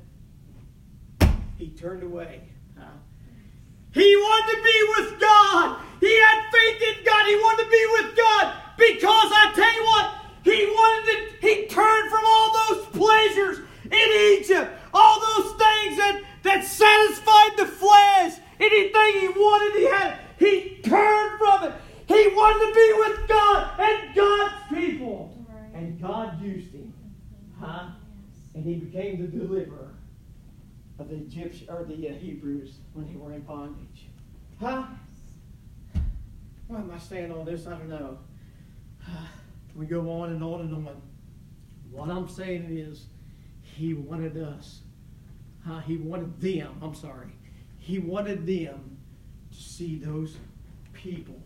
He 1.58 1.70
turned 1.70 2.02
away. 2.02 2.42
Huh? 2.78 2.98
He 3.92 4.16
wanted 4.16 4.56
to 4.56 4.64
be 4.64 4.80
with 4.98 5.22
God. 5.22 5.80
He 6.00 6.20
had 6.20 6.50
faith 6.52 6.82
in 6.82 7.06
God. 7.06 7.26
He 7.28 7.36
wanted 7.36 7.64
to 7.66 7.70
be 7.70 7.86
with 8.00 8.18
God 8.18 8.54
because 8.78 9.32
I 9.32 9.52
tell 9.54 9.74
you 9.74 9.86
what, 9.86 10.16
he 10.44 10.66
wanted 10.66 11.06
to, 11.14 11.48
he 11.48 11.68
turned 11.68 12.10
from 12.10 12.24
all 12.26 12.52
those 12.54 12.86
pleasures 12.88 13.60
in 13.86 14.40
Egypt, 14.40 14.72
all 14.94 15.20
those 15.20 15.52
things 15.52 15.98
that, 15.98 16.22
that 16.42 16.66
satisfied 16.66 17.58
the 17.58 17.68
flesh. 17.68 18.43
Anything 18.64 19.20
he 19.20 19.28
wanted, 19.28 19.80
he 19.80 19.86
had. 19.86 20.20
He 20.40 20.82
turned 20.84 21.38
from 21.38 21.64
it. 21.66 21.74
He 22.08 22.28
wanted 22.36 22.68
to 22.68 22.74
be 22.74 22.94
with 23.00 23.28
God 23.28 23.80
and 23.80 24.16
God's 24.16 24.54
people. 24.70 25.46
And 25.74 26.02
God 26.02 26.42
used 26.42 26.72
him. 26.72 26.94
Huh? 27.60 27.90
And 28.56 28.64
he 28.64 28.76
became 28.76 29.22
the 29.22 29.28
deliverer 29.28 29.96
of 31.00 31.10
the 31.10 31.16
Egyptian 31.16 31.68
or 31.70 31.84
the 31.84 32.10
uh, 32.10 32.14
Hebrews 32.14 32.76
when 32.94 33.08
they 33.08 33.16
were 33.16 33.34
in 33.34 33.42
bondage. 33.42 34.08
Huh? 34.60 34.84
Why 36.68 36.78
am 36.80 36.92
I 36.92 37.00
saying 37.00 37.32
all 37.32 37.44
this? 37.44 37.68
I 37.68 37.72
don't 37.72 37.90
know. 37.90 38.18
We 39.76 39.86
go 39.88 40.10
on 40.22 40.30
and 40.30 40.44
on 40.44 40.62
and 40.62 40.74
on. 40.74 41.02
What 41.92 42.10
I'm 42.10 42.30
saying 42.30 42.78
is, 42.78 43.08
he 43.62 43.94
wanted 43.94 44.38
us. 44.38 44.82
Huh? 45.66 45.80
He 45.80 45.98
wanted 45.98 46.40
them. 46.40 46.78
I'm 46.82 46.96
sorry. 46.96 47.34
He 47.84 48.00
wanted 48.00 48.46
them 48.48 48.98
to 49.52 49.58
see 49.62 49.98
those 49.98 50.38
people 50.94 51.42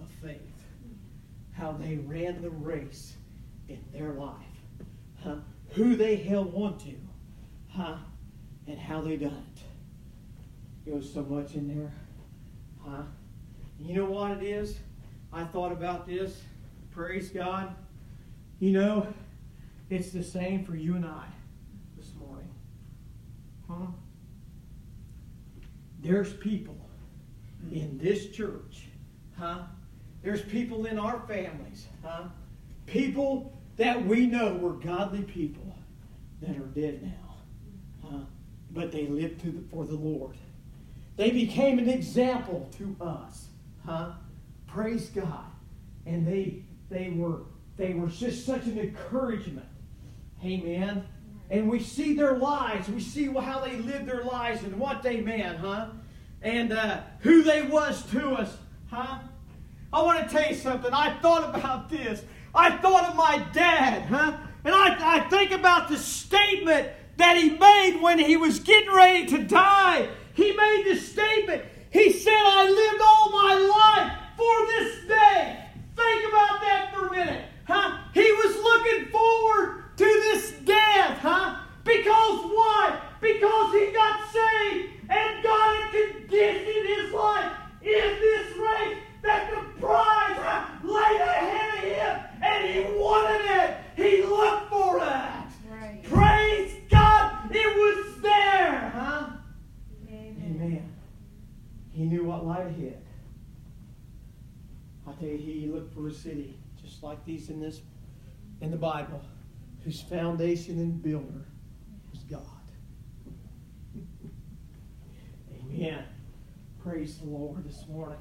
of 0.00 0.08
faith, 0.22 0.38
how 1.50 1.72
they 1.72 1.96
ran 1.96 2.40
the 2.40 2.50
race 2.50 3.16
in 3.68 3.82
their 3.92 4.12
life, 4.12 4.36
huh? 5.24 5.38
who 5.70 5.96
they 5.96 6.14
held 6.14 6.54
on 6.54 6.78
to, 6.78 6.94
huh? 7.68 7.96
and 8.68 8.78
how 8.78 9.00
they 9.00 9.16
done 9.16 9.44
it. 10.86 10.92
Was 10.92 11.12
so 11.12 11.22
much 11.24 11.54
in 11.54 11.66
there. 11.66 11.92
Huh? 12.86 13.02
You 13.80 13.96
know 13.96 14.04
what 14.04 14.30
it 14.30 14.44
is? 14.44 14.78
I 15.32 15.42
thought 15.42 15.72
about 15.72 16.06
this. 16.06 16.42
Praise 16.92 17.28
God. 17.28 17.74
You 18.60 18.70
know, 18.70 19.12
it's 19.90 20.10
the 20.10 20.22
same 20.22 20.64
for 20.64 20.76
you 20.76 20.94
and 20.94 21.04
I 21.04 21.24
this 21.96 22.12
morning. 22.14 22.50
Huh? 23.68 23.86
There's 26.02 26.32
people 26.34 26.76
in 27.70 27.96
this 27.98 28.30
church, 28.30 28.88
huh? 29.38 29.62
There's 30.22 30.42
people 30.42 30.86
in 30.86 30.98
our 30.98 31.20
families, 31.28 31.86
huh? 32.02 32.24
People 32.86 33.56
that 33.76 34.04
we 34.04 34.26
know 34.26 34.54
were 34.54 34.72
godly 34.72 35.22
people 35.22 35.76
that 36.40 36.56
are 36.56 36.66
dead 36.74 37.02
now, 37.02 38.08
huh? 38.08 38.24
But 38.72 38.90
they 38.90 39.06
lived 39.06 39.40
to 39.42 39.52
the, 39.52 39.62
for 39.70 39.84
the 39.84 39.94
Lord. 39.94 40.36
They 41.16 41.30
became 41.30 41.78
an 41.78 41.88
example 41.88 42.68
to 42.78 42.96
us, 43.00 43.46
huh? 43.86 44.12
Praise 44.66 45.08
God, 45.08 45.44
and 46.04 46.26
they 46.26 46.64
they 46.90 47.10
were 47.10 47.42
they 47.76 47.94
were 47.94 48.08
just 48.08 48.44
such 48.44 48.64
an 48.66 48.78
encouragement. 48.78 49.68
Amen. 50.44 51.04
And 51.52 51.68
we 51.68 51.80
see 51.80 52.14
their 52.14 52.38
lives. 52.38 52.88
We 52.88 53.00
see 53.00 53.26
how 53.26 53.60
they 53.60 53.76
lived 53.76 54.06
their 54.06 54.24
lives 54.24 54.62
and 54.62 54.78
what 54.78 55.02
they 55.02 55.20
meant, 55.20 55.58
huh? 55.58 55.88
And 56.40 56.72
uh, 56.72 57.02
who 57.20 57.42
they 57.42 57.60
was 57.60 58.02
to 58.12 58.30
us, 58.30 58.56
huh? 58.90 59.18
I 59.92 60.02
want 60.02 60.26
to 60.26 60.34
tell 60.34 60.48
you 60.48 60.56
something. 60.56 60.90
I 60.94 61.12
thought 61.20 61.54
about 61.54 61.90
this. 61.90 62.24
I 62.54 62.78
thought 62.78 63.10
of 63.10 63.16
my 63.16 63.46
dad, 63.52 64.06
huh? 64.06 64.38
And 64.64 64.74
I, 64.74 65.18
I 65.18 65.20
think 65.28 65.50
about 65.50 65.90
the 65.90 65.98
statement 65.98 66.88
that 67.18 67.36
he 67.36 67.50
made 67.50 68.00
when 68.00 68.18
he 68.18 68.38
was 68.38 68.58
getting 68.60 68.90
ready 68.90 69.26
to 69.26 69.44
die. 69.44 70.08
He 70.32 70.56
made 70.56 70.84
the 70.86 70.96
statement. 70.96 71.64
He 71.90 72.12
said, 72.12 72.32
I 72.32 72.66
lived 72.66 73.02
all 73.04 73.30
my 73.30 73.54
life 73.98 74.12
for 74.38 74.66
this 74.68 75.06
day. 75.06 75.66
Think 75.96 76.28
about 76.30 76.60
that 76.62 76.94
for 76.94 77.08
a 77.08 77.10
minute. 77.10 77.44
Huh? 77.64 77.98
He 78.14 78.32
was 78.32 78.56
looking 78.56 79.10
forward 79.10 79.82
to 79.96 80.04
this 80.04 80.52
death, 80.64 81.18
huh? 81.18 81.58
Because 81.84 82.44
why? 82.50 83.00
Because 83.20 83.72
he 83.74 83.92
got 83.92 84.20
saved 84.32 84.90
and 85.08 85.42
God 85.42 85.76
had 85.76 85.92
conditioned 85.92 86.88
his 86.88 87.12
life 87.12 87.52
in 87.82 87.88
this 87.90 88.56
race 88.56 88.98
that 89.22 89.50
the 89.50 89.80
prize 89.80 90.36
huh, 90.38 90.66
laid 90.82 91.20
ahead 91.20 91.74
of 91.74 91.84
him 91.84 92.42
and 92.42 92.70
he 92.70 92.80
wanted 92.98 93.44
it. 93.50 93.76
He 93.96 94.22
looked 94.22 94.70
for 94.70 94.98
it. 94.98 95.02
Right. 95.70 96.02
Praise 96.04 96.74
God, 96.90 97.50
it 97.50 97.76
was 97.76 98.22
there, 98.22 98.90
huh? 98.94 99.26
Amen. 100.08 100.56
Amen. 100.56 100.92
He 101.92 102.04
knew 102.04 102.24
what 102.24 102.44
lied 102.46 102.66
ahead. 102.66 103.02
I 105.06 105.12
tell 105.12 105.28
you, 105.28 105.36
he 105.36 105.66
looked 105.66 105.94
for 105.94 106.08
a 106.08 106.12
city 106.12 106.56
just 106.82 107.02
like 107.22 107.26
these 107.26 107.50
in 107.50 107.60
this 107.60 107.82
in 108.60 108.70
the 108.70 108.76
Bible, 108.76 109.20
whose 109.84 110.00
foundation 110.00 110.78
and 110.78 111.02
builder 111.02 111.46
was 112.10 112.22
God. 112.24 112.40
Amen. 115.54 116.04
Praise 116.82 117.18
the 117.18 117.26
Lord 117.26 117.64
this 117.64 117.84
morning. 117.88 118.18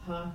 Huh? 0.00 0.26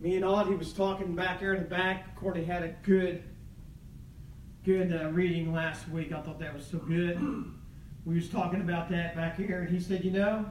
Me 0.00 0.16
and 0.16 0.24
Audie 0.24 0.54
was 0.54 0.72
talking 0.72 1.14
back 1.14 1.40
there 1.40 1.54
in 1.54 1.62
the 1.62 1.68
back. 1.68 2.16
Courtney 2.16 2.44
had 2.44 2.62
a 2.62 2.74
good, 2.82 3.22
good 4.64 4.92
uh, 4.92 5.10
reading 5.10 5.52
last 5.52 5.88
week. 5.88 6.12
I 6.12 6.20
thought 6.20 6.40
that 6.40 6.54
was 6.54 6.66
so 6.66 6.78
good. 6.78 7.20
We 8.04 8.16
was 8.16 8.28
talking 8.28 8.60
about 8.60 8.90
that 8.90 9.14
back 9.14 9.36
here, 9.36 9.62
and 9.62 9.68
he 9.68 9.80
said, 9.80 10.04
you 10.04 10.10
know, 10.10 10.44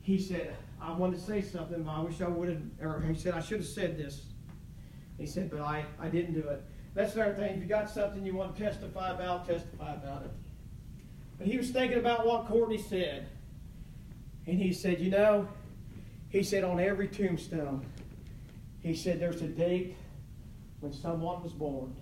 he 0.00 0.18
said, 0.18 0.56
I 0.80 0.92
wanted 0.92 1.16
to 1.16 1.22
say 1.22 1.42
something, 1.42 1.82
but 1.82 1.90
I 1.90 2.00
wish 2.00 2.20
I 2.20 2.28
would 2.28 2.48
have, 2.48 2.62
or 2.80 3.00
he 3.00 3.14
said, 3.14 3.34
I 3.34 3.40
should 3.40 3.58
have 3.58 3.66
said 3.66 3.98
this. 3.98 4.24
He 5.18 5.26
said, 5.26 5.50
but 5.50 5.60
I, 5.60 5.84
I 6.00 6.08
didn't 6.08 6.34
do 6.34 6.48
it. 6.48 6.62
That's 6.94 7.14
the 7.14 7.24
other 7.24 7.34
thing. 7.34 7.56
If 7.56 7.62
you 7.62 7.68
got 7.68 7.90
something 7.90 8.24
you 8.24 8.34
want 8.34 8.56
to 8.56 8.62
testify 8.62 9.10
about, 9.10 9.46
testify 9.46 9.94
about 9.94 10.22
it. 10.22 10.30
But 11.38 11.46
he 11.46 11.56
was 11.56 11.70
thinking 11.70 11.98
about 11.98 12.26
what 12.26 12.46
Courtney 12.46 12.78
said. 12.78 13.28
And 14.46 14.58
he 14.58 14.72
said, 14.72 15.00
you 15.00 15.10
know, 15.10 15.48
he 16.28 16.42
said 16.42 16.64
on 16.64 16.80
every 16.80 17.08
tombstone, 17.08 17.84
he 18.80 18.94
said 18.94 19.20
there's 19.20 19.42
a 19.42 19.48
date 19.48 19.96
when 20.80 20.92
someone 20.92 21.42
was 21.42 21.52
born. 21.52 21.94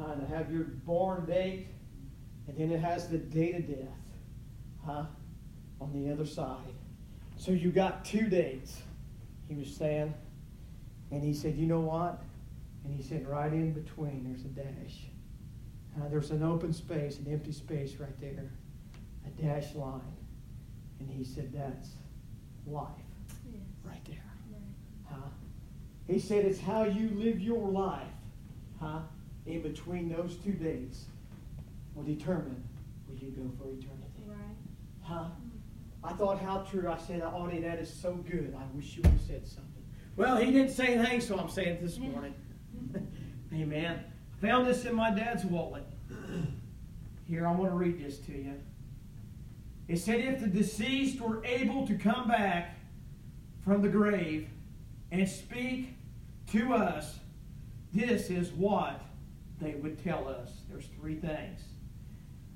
Uh, 0.00 0.14
to 0.14 0.26
have 0.26 0.50
your 0.50 0.64
born 0.64 1.26
date, 1.26 1.66
and 2.46 2.56
then 2.56 2.70
it 2.70 2.80
has 2.80 3.08
the 3.08 3.18
date 3.18 3.56
of 3.56 3.66
death 3.66 3.88
huh, 4.86 5.04
on 5.80 5.92
the 5.92 6.10
other 6.10 6.24
side. 6.24 6.56
So 7.36 7.52
you 7.52 7.70
got 7.70 8.04
two 8.04 8.28
dates, 8.28 8.82
he 9.48 9.56
was 9.56 9.74
saying. 9.74 10.14
And 11.10 11.22
he 11.22 11.34
said, 11.34 11.56
You 11.56 11.66
know 11.66 11.80
what? 11.80 12.22
And 12.84 12.94
he 12.94 13.02
said, 13.02 13.26
Right 13.26 13.52
in 13.52 13.72
between, 13.72 14.24
there's 14.24 14.44
a 14.44 14.48
dash. 14.48 15.06
Uh, 15.96 16.08
there's 16.08 16.30
an 16.30 16.42
open 16.42 16.72
space, 16.72 17.18
an 17.18 17.26
empty 17.30 17.52
space 17.52 17.96
right 17.96 18.18
there, 18.20 18.50
a 19.26 19.42
dash 19.42 19.74
line. 19.74 20.00
And 21.00 21.10
he 21.10 21.24
said, 21.24 21.52
That's 21.52 21.90
life 22.66 22.88
yes. 23.46 23.62
right 23.84 24.04
there. 24.06 24.22
Right. 24.50 24.62
Huh? 25.10 25.28
He 26.06 26.18
said, 26.18 26.44
It's 26.44 26.60
how 26.60 26.84
you 26.84 27.10
live 27.14 27.40
your 27.40 27.68
life 27.68 28.06
huh? 28.80 29.00
in 29.46 29.62
between 29.62 30.08
those 30.08 30.36
two 30.36 30.52
days 30.52 31.06
will 31.94 32.04
determine 32.04 32.62
where 33.06 33.18
you 33.18 33.30
go 33.30 33.50
for 33.58 33.68
eternity. 33.70 34.24
Right. 34.26 34.38
Huh? 35.02 35.26
I 36.02 36.12
thought 36.12 36.40
how 36.40 36.60
true. 36.60 36.88
I 36.88 36.96
said, 36.98 37.22
Audie, 37.22 37.60
that 37.60 37.78
is 37.78 37.92
so 37.92 38.14
good. 38.14 38.56
I 38.58 38.62
wish 38.74 38.96
you 38.96 39.02
would 39.02 39.12
have 39.12 39.20
said 39.20 39.46
something. 39.46 39.64
Well, 40.16 40.36
he 40.36 40.50
didn't 40.50 40.70
say 40.70 40.94
anything, 40.94 41.20
so 41.20 41.38
I'm 41.38 41.50
saying 41.50 41.68
it 41.68 41.82
this 41.82 41.98
morning. 41.98 42.34
Amen. 43.52 44.04
Found 44.40 44.66
this 44.66 44.84
in 44.84 44.94
my 44.94 45.10
dad's 45.10 45.44
wallet. 45.44 45.84
Here, 47.26 47.46
I 47.46 47.52
want 47.52 47.70
to 47.70 47.76
read 47.76 48.04
this 48.04 48.18
to 48.18 48.32
you. 48.32 48.54
It 49.88 49.98
said, 49.98 50.20
if 50.20 50.40
the 50.40 50.46
deceased 50.46 51.20
were 51.20 51.44
able 51.44 51.86
to 51.86 51.94
come 51.94 52.28
back 52.28 52.78
from 53.64 53.82
the 53.82 53.88
grave 53.88 54.48
and 55.10 55.28
speak 55.28 55.94
to 56.52 56.72
us, 56.74 57.18
this 57.92 58.30
is 58.30 58.52
what 58.52 59.02
they 59.60 59.74
would 59.74 60.02
tell 60.02 60.28
us. 60.28 60.50
There's 60.68 60.86
three 60.98 61.16
things. 61.16 61.60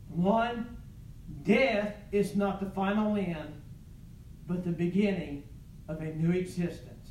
One, 0.08 0.76
Death 1.42 1.94
is 2.12 2.36
not 2.36 2.60
the 2.60 2.70
final 2.70 3.16
end, 3.16 3.60
but 4.46 4.64
the 4.64 4.70
beginning 4.70 5.44
of 5.88 6.00
a 6.00 6.06
new 6.14 6.32
existence. 6.32 7.10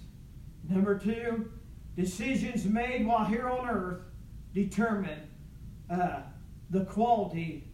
Number 0.69 0.97
two, 0.97 1.51
decisions 1.95 2.65
made 2.65 3.06
while 3.06 3.25
here 3.25 3.47
on 3.47 3.69
earth 3.69 4.01
determine 4.53 5.19
uh, 5.89 6.21
the 6.69 6.86
quality 6.86 7.67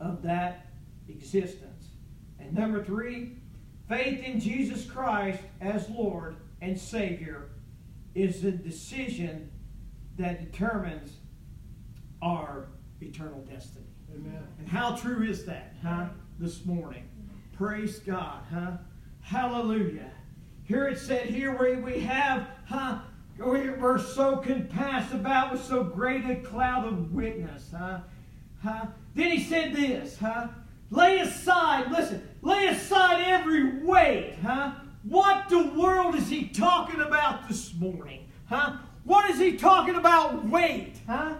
of 0.00 0.22
that 0.22 0.66
existence. 1.08 1.86
And 2.38 2.52
number 2.52 2.82
three, 2.82 3.36
faith 3.88 4.22
in 4.24 4.40
Jesus 4.40 4.84
Christ 4.84 5.40
as 5.60 5.88
Lord 5.90 6.36
and 6.60 6.78
Savior 6.78 7.50
is 8.14 8.42
the 8.42 8.52
decision 8.52 9.50
that 10.18 10.50
determines 10.50 11.12
our 12.22 12.68
eternal 13.00 13.40
destiny. 13.42 13.86
Amen. 14.14 14.42
And 14.58 14.68
how 14.68 14.96
true 14.96 15.22
is 15.22 15.44
that, 15.46 15.74
huh? 15.82 16.06
This 16.38 16.64
morning. 16.64 17.08
Praise 17.52 17.98
God, 18.00 18.42
huh? 18.52 18.72
Hallelujah. 19.20 20.10
Here 20.64 20.88
it 20.88 20.98
said 20.98 21.26
here 21.26 21.56
where 21.56 21.78
we 21.80 22.00
have, 22.00 22.48
huh? 22.66 23.00
Oh, 23.42 23.52
We're 23.78 23.98
so 23.98 24.36
compassed 24.36 25.14
about 25.14 25.52
with 25.52 25.64
so 25.64 25.82
great 25.82 26.28
a 26.28 26.36
cloud 26.36 26.86
of 26.86 27.12
witness, 27.12 27.70
huh? 27.74 28.00
Huh? 28.62 28.86
Then 29.14 29.30
he 29.30 29.42
said 29.42 29.74
this, 29.74 30.18
huh? 30.18 30.48
Lay 30.90 31.20
aside, 31.20 31.90
listen, 31.90 32.28
lay 32.42 32.66
aside 32.66 33.22
every 33.26 33.78
weight, 33.78 34.36
huh? 34.42 34.72
What 35.04 35.48
the 35.48 35.68
world 35.68 36.14
is 36.16 36.28
he 36.28 36.48
talking 36.48 37.00
about 37.00 37.48
this 37.48 37.72
morning, 37.74 38.28
huh? 38.46 38.76
What 39.04 39.30
is 39.30 39.38
he 39.38 39.56
talking 39.56 39.94
about 39.94 40.44
weight, 40.46 40.96
huh? 41.06 41.36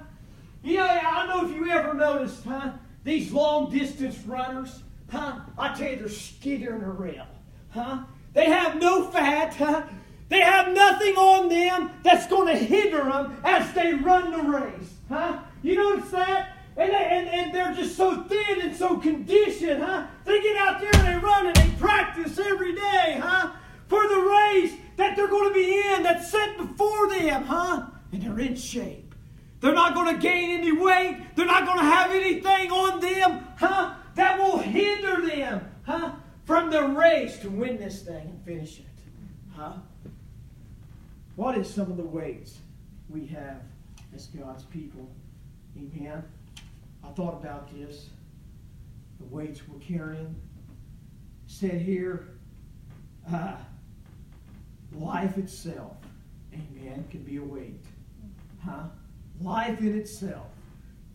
You 0.63 0.79
know, 0.79 0.87
I 0.87 1.27
don't 1.27 1.29
know 1.29 1.51
if 1.51 1.55
you 1.55 1.71
ever 1.71 1.93
noticed, 1.93 2.45
huh? 2.45 2.73
These 3.05 3.33
long 3.33 3.71
distance 3.71 4.19
runners, 4.21 4.83
huh? 5.11 5.41
I 5.59 5.75
tell 5.75 5.91
you, 5.91 5.97
they're 5.97 6.09
skittering 6.09 6.83
around, 6.83 7.29
huh? 7.71 8.05
They 8.33 8.47
have 8.47 8.81
no 8.81 9.05
fat, 9.11 9.55
huh? 9.55 9.83
They 10.31 10.41
have 10.41 10.73
nothing 10.73 11.17
on 11.17 11.49
them 11.49 11.91
that's 12.05 12.29
going 12.29 12.47
to 12.47 12.57
hinder 12.57 13.03
them 13.03 13.37
as 13.45 13.73
they 13.75 13.95
run 13.95 14.31
the 14.31 14.39
race, 14.39 14.95
huh? 15.09 15.41
You 15.61 15.75
notice 15.75 16.11
that? 16.13 16.57
And, 16.77 16.93
they, 16.93 16.95
and, 16.95 17.29
and 17.29 17.55
they're 17.55 17.75
just 17.75 17.97
so 17.97 18.23
thin 18.23 18.61
and 18.61 18.75
so 18.75 18.97
conditioned, 18.99 19.83
huh? 19.83 20.07
They 20.25 20.41
get 20.41 20.57
out 20.57 20.81
there 20.81 20.91
and 20.95 21.09
they 21.09 21.27
run 21.27 21.49
and 21.49 21.57
they 21.57 21.69
practice 21.81 22.39
every 22.39 22.77
day, 22.77 23.21
huh? 23.21 23.51
For 23.89 24.07
the 24.07 24.21
race 24.21 24.73
that 24.97 25.17
they're 25.17 25.27
going 25.27 25.49
to 25.49 25.55
be 25.55 25.83
in 25.95 26.05
that's 26.05 26.31
set 26.31 26.57
before 26.57 27.09
them, 27.09 27.43
huh? 27.43 27.87
And 28.13 28.23
they're 28.23 28.39
in 28.39 28.55
shape. 28.55 29.17
They're 29.59 29.75
not 29.75 29.95
going 29.95 30.15
to 30.15 30.23
gain 30.23 30.51
any 30.61 30.71
weight. 30.71 31.23
They're 31.35 31.45
not 31.45 31.67
going 31.67 31.81
to 31.81 31.85
have 31.85 32.13
anything 32.13 32.71
on 32.71 33.01
them, 33.01 33.49
huh? 33.59 33.95
That 34.15 34.39
will 34.39 34.59
hinder 34.59 35.27
them, 35.27 35.69
huh? 35.83 36.13
From 36.45 36.71
the 36.71 36.85
race 36.85 37.41
to 37.41 37.51
win 37.51 37.79
this 37.79 38.03
thing 38.03 38.29
and 38.29 38.45
finish 38.45 38.79
it, 38.79 38.87
huh? 39.57 39.73
What 41.41 41.57
is 41.57 41.73
some 41.73 41.91
of 41.91 41.97
the 41.97 42.05
weights 42.05 42.59
we 43.09 43.25
have 43.29 43.63
as 44.15 44.27
God's 44.27 44.65
people? 44.65 45.11
Amen. 45.75 46.23
I 47.03 47.09
thought 47.13 47.33
about 47.33 47.75
this. 47.75 48.11
The 49.19 49.25
weights 49.35 49.63
we're 49.67 49.79
carrying. 49.79 50.37
Said 51.47 51.81
here, 51.81 52.29
uh, 53.33 53.57
life 54.93 55.39
itself, 55.39 55.97
amen, 56.53 57.07
can 57.11 57.23
be 57.23 57.39
a 57.39 57.43
weight. 57.43 57.87
Huh? 58.63 58.83
Life 59.41 59.81
in 59.81 59.99
itself. 59.99 60.49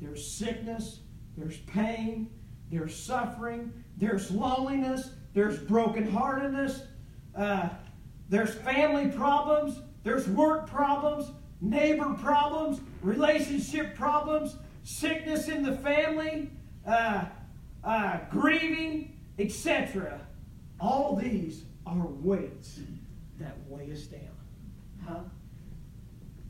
There's 0.02 0.28
sickness, 0.28 1.02
there's 1.38 1.58
pain, 1.68 2.32
there's 2.72 2.96
suffering, 2.96 3.72
there's 3.98 4.32
loneliness, 4.32 5.12
there's 5.36 5.60
brokenheartedness, 5.60 6.82
uh, 7.38 7.70
there's 8.28 8.56
family 8.56 9.12
problems, 9.12 9.82
there's 10.06 10.28
work 10.30 10.70
problems, 10.70 11.32
neighbor 11.60 12.14
problems, 12.14 12.80
relationship 13.02 13.96
problems, 13.96 14.56
sickness 14.84 15.50
in 15.50 15.64
the 15.64 15.74
family, 15.78 16.52
uh, 16.88 17.26
uh, 17.84 18.20
grieving, 18.30 19.18
etc. 19.40 20.22
All 20.80 21.16
these 21.16 21.64
are 21.88 22.06
weights 22.06 22.80
that 23.40 23.58
weigh 23.68 23.92
us 23.92 24.04
down. 24.04 24.22
Huh? 25.08 25.20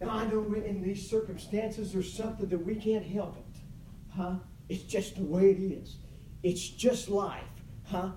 And 0.02 0.10
I 0.10 0.26
know 0.26 0.44
in 0.54 0.84
these 0.84 1.10
circumstances 1.10 1.94
there's 1.94 2.12
something 2.12 2.50
that 2.50 2.66
we 2.66 2.76
can't 2.76 3.06
help 3.06 3.38
it. 3.38 3.60
Huh? 4.10 4.36
It's 4.68 4.84
just 4.84 5.16
the 5.16 5.24
way 5.24 5.52
it 5.52 5.62
is. 5.62 5.96
It's 6.44 6.68
just 6.68 7.08
life. 7.08 7.42
Huh? 7.86 8.12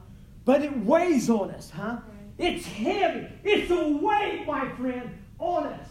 But 0.45 0.63
it 0.63 0.77
weighs 0.79 1.31
on 1.31 1.53
us, 1.53 1.71
huh? 1.71 1.99
It's 2.39 2.67
heavy. 2.67 3.29
It's 3.45 3.71
a 3.71 3.89
weight, 3.89 4.45
my 4.47 4.69
friend, 4.77 5.11
on 5.39 5.67
us 5.67 5.89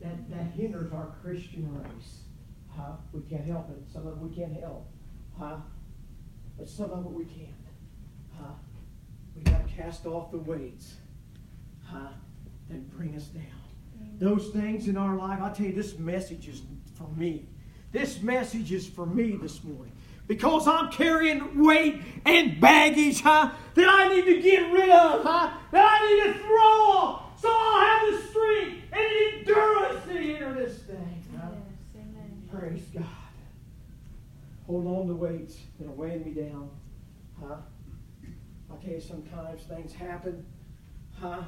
that, 0.00 0.30
that 0.30 0.52
hinders 0.56 0.92
our 0.92 1.14
Christian 1.22 1.68
race. 1.74 2.20
Huh? 2.68 2.92
We 3.12 3.20
can't 3.22 3.44
help 3.44 3.70
it. 3.70 3.82
Some 3.92 4.06
of 4.06 4.14
it 4.14 4.18
we 4.18 4.34
can't 4.34 4.58
help. 4.58 4.88
Huh? 5.38 5.56
But 6.58 6.68
some 6.68 6.90
of 6.90 7.04
it 7.04 7.10
we 7.10 7.24
can. 7.24 7.54
Huh? 8.38 8.52
We 9.34 9.42
got 9.42 9.66
to 9.66 9.74
cast 9.74 10.06
off 10.06 10.30
the 10.30 10.38
weights 10.38 10.94
huh? 11.84 12.08
that 12.68 12.90
bring 12.90 13.16
us 13.16 13.24
down. 13.24 13.44
Those 14.18 14.48
things 14.48 14.88
in 14.88 14.96
our 14.96 15.16
life, 15.16 15.40
I 15.42 15.50
tell 15.50 15.66
you, 15.66 15.72
this 15.72 15.98
message 15.98 16.48
is 16.48 16.62
for 16.96 17.08
me. 17.16 17.48
This 17.92 18.20
message 18.22 18.72
is 18.72 18.86
for 18.86 19.06
me 19.06 19.36
this 19.36 19.64
morning. 19.64 19.92
Because 20.26 20.68
I'm 20.68 20.92
carrying 20.92 21.64
weight 21.64 22.02
and 22.24 22.60
baggage, 22.60 23.20
huh? 23.20 23.50
That 23.74 23.88
I 23.88 24.14
need 24.14 24.26
to 24.26 24.40
get 24.40 24.70
rid 24.70 24.90
of, 24.90 25.22
huh? 25.22 25.50
That 25.72 25.98
I 26.00 26.06
need 26.06 26.32
to 26.32 26.38
throw 26.38 26.56
off. 26.56 27.40
So 27.40 27.48
I'll 27.50 27.80
have 27.80 28.22
the 28.22 28.29
the 29.54 29.60
endurance 29.60 30.04
to 30.06 30.18
enter 30.18 30.54
this 30.54 30.78
thing. 30.82 31.24
Yes, 31.32 31.42
amen. 31.96 32.48
Praise 32.50 32.82
God. 32.94 33.04
Hold 34.66 34.86
on 34.86 35.06
to 35.08 35.14
weights 35.14 35.56
that 35.78 35.88
are 35.88 35.92
weighing 35.92 36.24
me 36.24 36.32
down. 36.32 36.70
Huh? 37.40 37.56
I 38.72 38.84
tell 38.84 38.94
you, 38.94 39.00
sometimes 39.00 39.62
things 39.62 39.92
happen. 39.92 40.46
Huh? 41.18 41.42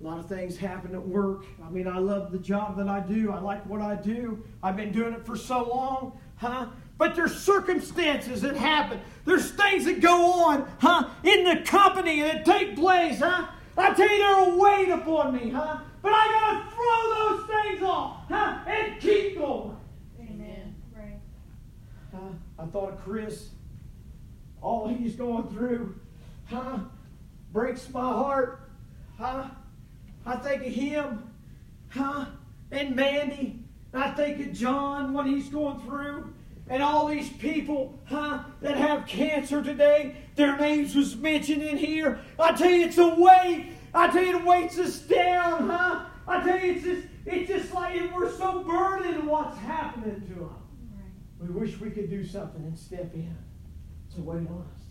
A 0.00 0.04
lot 0.04 0.18
of 0.18 0.28
things 0.28 0.56
happen 0.56 0.94
at 0.94 1.06
work. 1.06 1.44
I 1.64 1.70
mean, 1.70 1.86
I 1.86 1.98
love 1.98 2.32
the 2.32 2.38
job 2.38 2.76
that 2.78 2.88
I 2.88 3.00
do. 3.00 3.30
I 3.32 3.40
like 3.40 3.64
what 3.66 3.80
I 3.80 3.94
do. 3.94 4.42
I've 4.62 4.76
been 4.76 4.92
doing 4.92 5.14
it 5.14 5.24
for 5.24 5.36
so 5.36 5.68
long, 5.68 6.18
huh? 6.36 6.66
But 6.98 7.14
there's 7.14 7.40
circumstances 7.40 8.42
that 8.42 8.56
happen. 8.56 9.00
There's 9.24 9.50
things 9.52 9.84
that 9.84 10.00
go 10.00 10.44
on, 10.44 10.68
huh, 10.78 11.08
in 11.22 11.44
the 11.44 11.62
company 11.64 12.20
that 12.22 12.44
take 12.44 12.76
place, 12.76 13.20
huh? 13.20 13.46
I 13.76 13.94
tell 13.94 14.08
you, 14.08 14.18
they're 14.18 14.52
a 14.52 14.56
weight 14.56 14.88
upon 14.90 15.34
me, 15.34 15.50
huh? 15.50 15.78
But 16.02 16.12
I 16.12 16.26
gotta 16.28 16.70
throw 16.74 17.36
those 17.36 17.62
things 17.62 17.82
off, 17.82 18.24
huh, 18.28 18.58
and 18.66 19.00
keep 19.00 19.38
going. 19.38 19.76
Amen. 20.20 20.74
Right. 20.94 21.20
Huh? 22.12 22.32
I 22.58 22.66
thought 22.66 22.92
of 22.92 23.04
Chris. 23.04 23.50
All 24.60 24.88
he's 24.88 25.16
going 25.16 25.48
through, 25.48 25.94
huh, 26.46 26.78
breaks 27.52 27.88
my 27.90 28.00
heart, 28.00 28.70
huh? 29.18 29.46
I 30.24 30.36
think 30.36 30.66
of 30.66 30.72
him, 30.72 31.30
huh? 31.88 32.26
And 32.70 32.94
Mandy. 32.94 33.58
I 33.94 34.10
think 34.12 34.40
of 34.40 34.52
John, 34.52 35.12
what 35.12 35.26
he's 35.26 35.48
going 35.48 35.80
through. 35.80 36.32
And 36.68 36.82
all 36.82 37.08
these 37.08 37.28
people, 37.28 37.98
huh, 38.04 38.44
that 38.62 38.76
have 38.76 39.06
cancer 39.06 39.62
today, 39.62 40.16
their 40.34 40.56
names 40.58 40.94
was 40.94 41.16
mentioned 41.16 41.62
in 41.62 41.76
here. 41.76 42.20
I 42.38 42.52
tell 42.52 42.70
you, 42.70 42.86
it's 42.86 42.98
a 42.98 43.14
weight. 43.14 43.72
I 43.94 44.08
tell 44.08 44.22
you, 44.22 44.38
it 44.38 44.44
weights 44.44 44.78
us 44.78 44.98
down, 45.00 45.68
huh? 45.68 46.06
I 46.26 46.42
tell 46.42 46.58
you, 46.58 46.72
it's 46.72 46.84
just, 46.84 47.06
it's 47.26 47.48
just 47.48 47.74
like 47.74 48.14
we're 48.14 48.32
so 48.32 48.62
burdened 48.62 49.26
what's 49.26 49.58
happening 49.58 50.20
to 50.20 50.34
them. 50.34 50.56
Right. 50.94 51.48
We 51.48 51.48
wish 51.48 51.78
we 51.78 51.90
could 51.90 52.08
do 52.08 52.24
something 52.24 52.62
and 52.62 52.78
step 52.78 53.12
in. 53.14 53.36
It's 54.08 54.16
a 54.16 54.22
weight 54.22 54.48
on 54.48 54.66
us. 54.74 54.82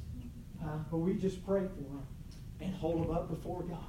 Uh, 0.64 0.78
but 0.92 0.98
we 0.98 1.16
just 1.16 1.46
pray 1.46 1.62
for 1.62 1.82
them 1.82 2.06
and 2.60 2.76
hold 2.76 3.04
them 3.04 3.16
up 3.16 3.30
before 3.30 3.64
God. 3.64 3.80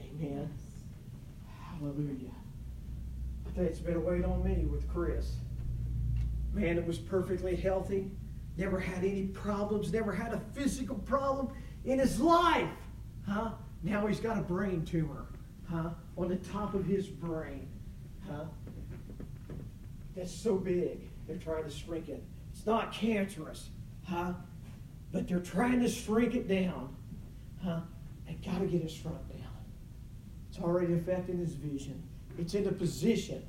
Amen. 0.00 0.50
Hallelujah. 1.78 2.32
I 3.46 3.50
think 3.50 3.68
it's 3.68 3.78
been 3.78 3.96
a 3.96 4.00
weight 4.00 4.24
on 4.24 4.42
me 4.42 4.64
with 4.64 4.88
Chris. 4.88 5.34
Man, 6.52 6.78
it 6.78 6.86
was 6.86 6.98
perfectly 6.98 7.54
healthy, 7.54 8.10
never 8.56 8.78
had 8.78 9.04
any 9.04 9.26
problems, 9.26 9.92
never 9.92 10.12
had 10.12 10.32
a 10.32 10.40
physical 10.54 10.96
problem 10.96 11.48
in 11.84 11.98
his 11.98 12.20
life. 12.20 12.68
Huh? 13.26 13.52
Now 13.82 14.06
he's 14.06 14.20
got 14.20 14.38
a 14.38 14.42
brain 14.42 14.84
tumor, 14.84 15.26
huh? 15.70 15.90
On 16.16 16.28
the 16.28 16.36
top 16.36 16.74
of 16.74 16.84
his 16.84 17.06
brain. 17.06 17.68
Huh? 18.28 18.44
That's 20.14 20.32
so 20.32 20.56
big. 20.56 21.00
They're 21.26 21.36
trying 21.36 21.64
to 21.64 21.70
shrink 21.70 22.08
it. 22.08 22.22
It's 22.52 22.66
not 22.66 22.92
cancerous, 22.92 23.68
huh? 24.04 24.32
But 25.12 25.28
they're 25.28 25.40
trying 25.40 25.80
to 25.80 25.88
shrink 25.88 26.34
it 26.34 26.48
down. 26.48 26.94
Huh? 27.62 27.80
They 28.26 28.34
got 28.34 28.60
to 28.60 28.66
get 28.66 28.82
his 28.82 28.96
front 28.96 29.28
down. 29.28 29.42
It's 30.48 30.58
already 30.58 30.94
affecting 30.94 31.38
his 31.38 31.54
vision. 31.54 32.02
It's 32.38 32.54
in 32.54 32.66
a 32.66 32.72
position, 32.72 33.42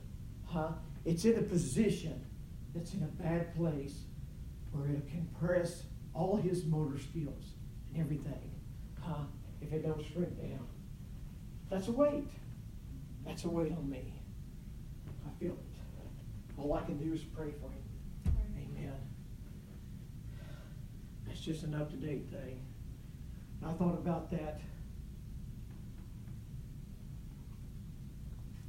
huh? 0.46 0.72
It's 1.06 1.24
in 1.24 1.38
a 1.38 1.42
position 1.42 2.26
that's 2.76 2.94
in 2.94 3.04
a 3.04 3.24
bad 3.24 3.56
place 3.56 4.07
where 4.72 4.90
it 4.90 5.08
can 5.10 5.28
press 5.40 5.84
all 6.14 6.36
his 6.36 6.66
motor 6.66 7.00
skills 7.00 7.54
and 7.94 8.02
everything, 8.02 8.52
huh? 9.02 9.24
If 9.62 9.74
it 9.74 9.86
don't 9.86 10.04
shrink 10.04 10.38
down. 10.38 10.66
That's 11.70 11.88
a 11.88 11.92
weight. 11.92 12.28
That's 13.26 13.44
a 13.44 13.50
weight 13.50 13.72
on 13.72 13.90
me. 13.90 14.14
I 15.26 15.40
feel 15.40 15.54
it. 15.54 16.58
All 16.58 16.74
I 16.74 16.84
can 16.84 16.98
do 16.98 17.14
is 17.14 17.22
pray 17.22 17.52
for 17.52 17.70
him. 17.70 18.36
Amen. 18.58 18.94
That's 21.28 21.42
just 21.42 21.64
an 21.64 21.76
up 21.76 21.90
to 21.92 21.98
date 21.98 22.30
thing. 22.32 22.62
I 23.66 23.74
thought 23.74 23.96
about 23.96 24.32
that 24.32 24.62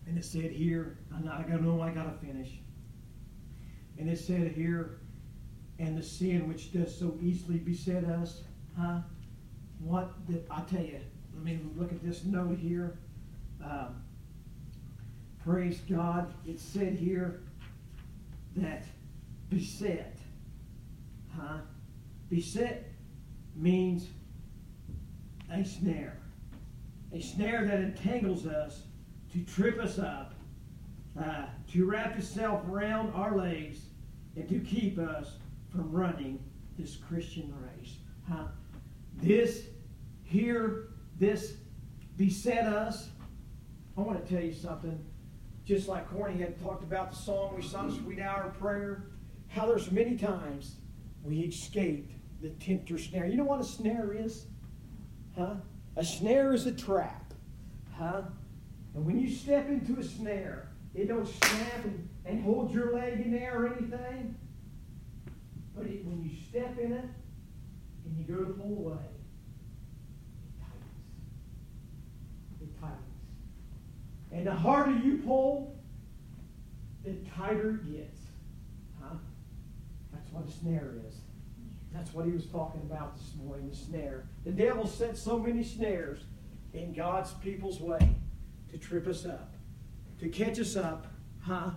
And 0.09 0.17
it 0.17 0.25
said 0.25 0.51
here, 0.51 0.97
and 1.15 1.29
I 1.29 1.43
don't 1.43 1.63
know 1.63 1.83
I 1.83 1.91
got 1.91 2.05
to 2.05 2.27
finish. 2.27 2.49
And 3.99 4.09
it 4.09 4.19
said 4.19 4.53
here, 4.53 5.01
and 5.79 5.97
the 5.97 6.03
sin 6.03 6.49
which 6.49 6.73
does 6.73 6.97
so 6.97 7.17
easily 7.23 7.59
beset 7.59 8.05
us, 8.05 8.43
huh? 8.79 8.99
What 9.79 10.27
did 10.27 10.45
I 10.51 10.63
tell 10.63 10.83
you? 10.83 11.01
Let 11.35 11.45
me 11.45 11.61
look 11.77 11.93
at 11.93 12.03
this 12.03 12.25
note 12.25 12.59
here. 12.59 12.99
Um, 13.65 14.03
praise 15.45 15.81
God. 15.89 16.33
It 16.47 16.59
said 16.59 16.95
here 16.95 17.43
that 18.57 18.85
beset, 19.51 20.19
huh? 21.37 21.59
Beset 22.29 22.93
means 23.55 24.09
a 25.53 25.65
snare. 25.65 26.19
A 27.13 27.21
snare 27.21 27.65
that 27.65 27.81
entangles 27.81 28.47
us 28.47 28.83
to 29.33 29.43
trip 29.45 29.79
us 29.79 29.99
up 29.99 30.35
to 31.73 31.85
wrap 31.85 32.19
itself 32.19 32.63
around 32.69 33.13
our 33.15 33.37
legs 33.37 33.81
and 34.37 34.49
to 34.49 34.59
keep 34.61 34.99
us 34.99 35.33
running 35.83 36.39
this 36.79 36.97
Christian 36.97 37.53
race. 37.61 37.97
Huh? 38.29 38.47
This 39.17 39.63
here, 40.23 40.89
this 41.19 41.55
beset 42.17 42.67
us. 42.67 43.09
I 43.97 44.01
want 44.01 44.25
to 44.25 44.33
tell 44.33 44.45
you 44.45 44.53
something. 44.53 45.05
Just 45.65 45.89
like 45.89 46.09
Corny 46.11 46.41
had 46.41 46.61
talked 46.63 46.83
about 46.83 47.11
the 47.11 47.17
song 47.17 47.55
we 47.57 47.63
sung, 47.63 47.95
Sweet 47.95 48.21
Hour 48.21 48.45
of 48.45 48.59
Prayer, 48.59 49.09
how 49.49 49.67
there's 49.67 49.91
many 49.91 50.17
times 50.17 50.77
we 51.23 51.41
escaped 51.41 52.13
the 52.41 52.51
tempter 52.51 52.97
snare. 52.99 53.27
You 53.27 53.37
know 53.37 53.45
what 53.45 53.61
a 53.61 53.65
snare 53.65 54.15
is? 54.15 54.47
Huh? 55.37 55.57
A 55.97 56.05
snare 56.05 56.53
is 56.53 56.67
a 56.67 56.73
trap. 56.73 57.35
Huh? 57.93 58.23
And 58.95 59.05
when 59.05 59.19
you 59.19 59.31
step 59.31 59.69
into 59.69 59.99
a 59.99 60.05
snare, 60.05 60.71
it 60.95 61.09
don't 61.09 61.27
snap 61.27 61.85
and, 61.85 62.09
and 62.25 62.43
hold 62.43 62.73
your 62.73 62.95
leg 62.95 63.21
in 63.21 63.33
there 63.33 63.63
or 63.63 63.67
anything. 63.75 64.37
But 65.79 65.87
it, 65.87 66.05
when 66.05 66.23
you 66.23 66.31
step 66.49 66.79
in 66.79 66.93
it 66.93 67.05
and 68.05 68.19
you 68.19 68.25
go 68.25 68.43
to 68.43 68.53
pull 68.53 68.79
away, 68.79 69.05
it 70.43 70.61
tightens. 70.61 71.01
It 72.61 72.81
tightens. 72.81 72.99
And 74.33 74.47
the 74.47 74.55
harder 74.55 74.99
you 74.99 75.19
pull, 75.19 75.77
the 77.05 77.15
tighter 77.37 77.71
it 77.71 77.93
gets. 77.93 78.21
Huh? 79.01 79.15
That's 80.13 80.31
what 80.33 80.47
a 80.47 80.51
snare 80.51 80.95
is. 81.07 81.15
That's 81.93 82.13
what 82.13 82.27
he 82.27 82.33
was 82.33 82.47
talking 82.47 82.81
about 82.83 83.17
this 83.17 83.33
morning, 83.43 83.71
the 83.71 83.77
snare. 83.77 84.25
The 84.45 84.51
devil 84.51 84.87
set 84.87 85.17
so 85.17 85.39
many 85.39 85.63
snares 85.63 86.21
in 86.75 86.93
God's 86.93 87.33
people's 87.35 87.81
way 87.81 88.17
to 88.71 88.79
trip 88.79 89.07
us 89.07 89.25
up, 89.25 89.55
to 90.21 90.29
catch 90.29 90.59
us 90.59 90.77
up, 90.77 91.07
huh? 91.41 91.71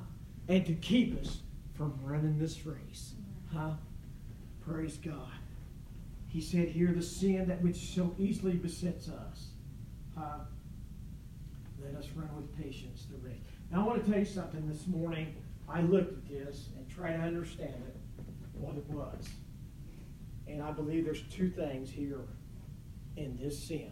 And 0.47 0.65
to 0.65 0.73
keep 0.73 1.19
us 1.21 1.41
from 1.73 1.97
running 2.03 2.37
this 2.37 2.65
race. 2.65 3.13
Huh? 3.53 3.71
Praise 4.71 4.97
God. 4.97 5.31
He 6.27 6.39
said 6.39 6.69
here 6.69 6.93
the 6.93 7.01
sin 7.01 7.47
that 7.49 7.61
which 7.61 7.93
so 7.93 8.15
easily 8.17 8.53
besets 8.53 9.09
us. 9.09 9.47
Huh? 10.17 10.39
Let 11.83 11.95
us 11.95 12.07
run 12.15 12.29
with 12.35 12.57
patience 12.57 13.05
the 13.11 13.17
race. 13.27 13.41
Now 13.69 13.83
I 13.83 13.87
want 13.87 14.05
to 14.05 14.09
tell 14.09 14.19
you 14.19 14.25
something 14.25 14.65
this 14.69 14.87
morning. 14.87 15.35
I 15.67 15.81
looked 15.81 16.13
at 16.13 16.29
this 16.29 16.69
and 16.77 16.89
tried 16.89 17.17
to 17.17 17.23
understand 17.23 17.73
it, 17.85 17.95
what 18.53 18.75
it 18.77 18.87
was. 18.89 19.27
And 20.47 20.63
I 20.63 20.71
believe 20.71 21.03
there's 21.03 21.23
two 21.23 21.49
things 21.49 21.89
here 21.89 22.21
in 23.17 23.37
this 23.41 23.61
sin. 23.61 23.91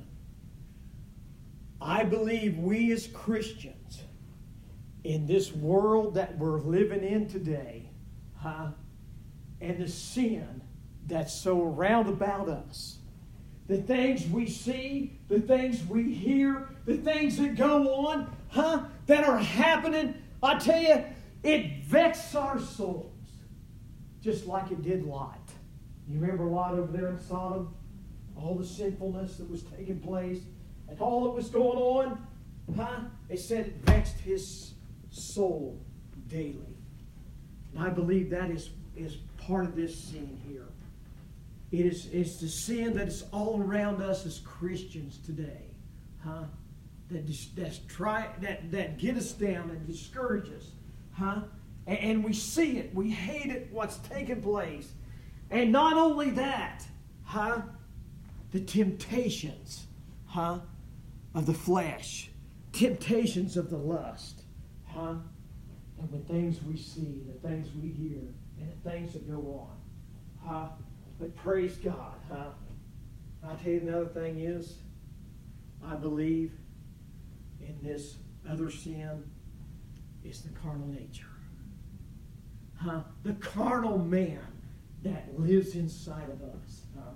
I 1.81 2.03
believe 2.03 2.57
we 2.57 2.93
as 2.93 3.07
Christians 3.07 4.03
in 5.03 5.27
this 5.27 5.53
world 5.53 6.13
that 6.15 6.37
we're 6.37 6.59
living 6.59 7.03
in 7.03 7.27
today, 7.27 7.89
huh, 8.35 8.69
and 9.61 9.77
the 9.77 9.87
sin 9.87 10.61
that's 11.09 11.33
so 11.33 11.61
around 11.63 12.07
about 12.07 12.47
us, 12.47 12.97
the 13.67 13.77
things 13.77 14.25
we 14.27 14.47
see, 14.47 15.19
the 15.27 15.39
things 15.39 15.85
we 15.87 16.13
hear, 16.13 16.69
the 16.85 16.97
things 16.97 17.37
that 17.37 17.55
go 17.55 18.07
on, 18.07 18.35
huh, 18.49 18.83
that 19.07 19.23
are 19.23 19.37
happening, 19.37 20.15
I 20.41 20.57
tell 20.57 20.81
you, 20.81 21.03
it 21.43 21.83
vexes 21.83 22.35
our 22.35 22.59
souls 22.59 23.11
just 24.21 24.47
like 24.47 24.71
it 24.71 24.81
did 24.81 25.05
Lot. 25.05 25.39
You 26.07 26.19
remember 26.19 26.45
Lot 26.45 26.73
over 26.73 26.91
there 26.91 27.09
in 27.09 27.19
Sodom? 27.19 27.73
All 28.35 28.55
the 28.55 28.65
sinfulness 28.65 29.37
that 29.37 29.49
was 29.49 29.63
taking 29.63 29.99
place 29.99 30.39
and 30.87 30.99
all 30.99 31.25
that 31.25 31.31
was 31.31 31.49
going 31.49 31.77
on, 31.77 32.25
huh? 32.75 33.01
They 33.27 33.35
said 33.35 33.67
it 33.67 33.75
vexed 33.83 34.19
his 34.19 34.73
soul 35.11 35.79
daily. 36.27 36.77
And 37.73 37.83
I 37.83 37.89
believe 37.89 38.29
that 38.31 38.49
is, 38.49 38.71
is 38.95 39.17
part 39.37 39.65
of 39.65 39.75
this 39.75 39.97
sin 39.97 40.39
here. 40.47 40.65
It 41.71 41.85
is 41.85 42.07
it's 42.11 42.37
the 42.37 42.47
sin 42.47 42.95
that 42.95 43.07
is 43.07 43.25
all 43.31 43.61
around 43.61 44.01
us 44.01 44.25
as 44.25 44.39
Christians 44.39 45.19
today, 45.19 45.67
huh? 46.23 46.45
That 47.11 47.27
that's 47.55 47.79
try 47.87 48.29
that 48.41 48.71
that 48.71 48.97
get 48.97 49.17
us 49.17 49.33
down 49.33 49.69
and 49.69 49.85
discourage 49.85 50.49
us, 50.51 50.71
huh? 51.11 51.41
And, 51.85 51.99
and 51.99 52.23
we 52.23 52.33
see 52.33 52.77
it, 52.77 52.93
we 52.95 53.11
hate 53.11 53.51
it, 53.51 53.69
what's 53.71 53.97
taking 53.97 54.41
place, 54.41 54.93
and 55.51 55.71
not 55.71 55.95
only 55.95 56.31
that, 56.31 56.85
huh? 57.23 57.61
The 58.51 58.61
temptations, 58.61 59.85
huh? 60.25 60.59
Of 61.35 61.45
the 61.45 61.53
flesh, 61.53 62.31
temptations 62.71 63.57
of 63.57 63.69
the 63.69 63.77
lust, 63.77 64.41
huh? 64.87 65.15
And 65.99 66.09
the 66.11 66.33
things 66.33 66.63
we 66.63 66.77
see, 66.77 67.21
the 67.27 67.47
things 67.47 67.67
we 67.75 67.89
hear, 67.89 68.21
and 68.59 68.71
the 68.71 68.89
things 68.89 69.13
that 69.13 69.29
go 69.29 69.69
on, 69.69 69.77
huh? 70.43 70.69
But 71.19 71.35
praise 71.35 71.75
God, 71.77 72.15
huh? 72.31 72.51
I'll 73.43 73.55
tell 73.57 73.73
you 73.73 73.81
another 73.81 74.05
thing 74.05 74.39
is, 74.39 74.75
I 75.85 75.95
believe 75.95 76.53
in 77.61 77.77
this 77.81 78.15
other 78.49 78.71
sin 78.71 79.23
is 80.23 80.41
the 80.41 80.49
carnal 80.59 80.87
nature. 80.87 81.25
Huh? 82.75 83.01
The 83.23 83.33
carnal 83.33 83.97
man 83.97 84.39
that 85.03 85.37
lives 85.37 85.75
inside 85.75 86.29
of 86.29 86.41
us. 86.41 86.83
Huh? 86.97 87.11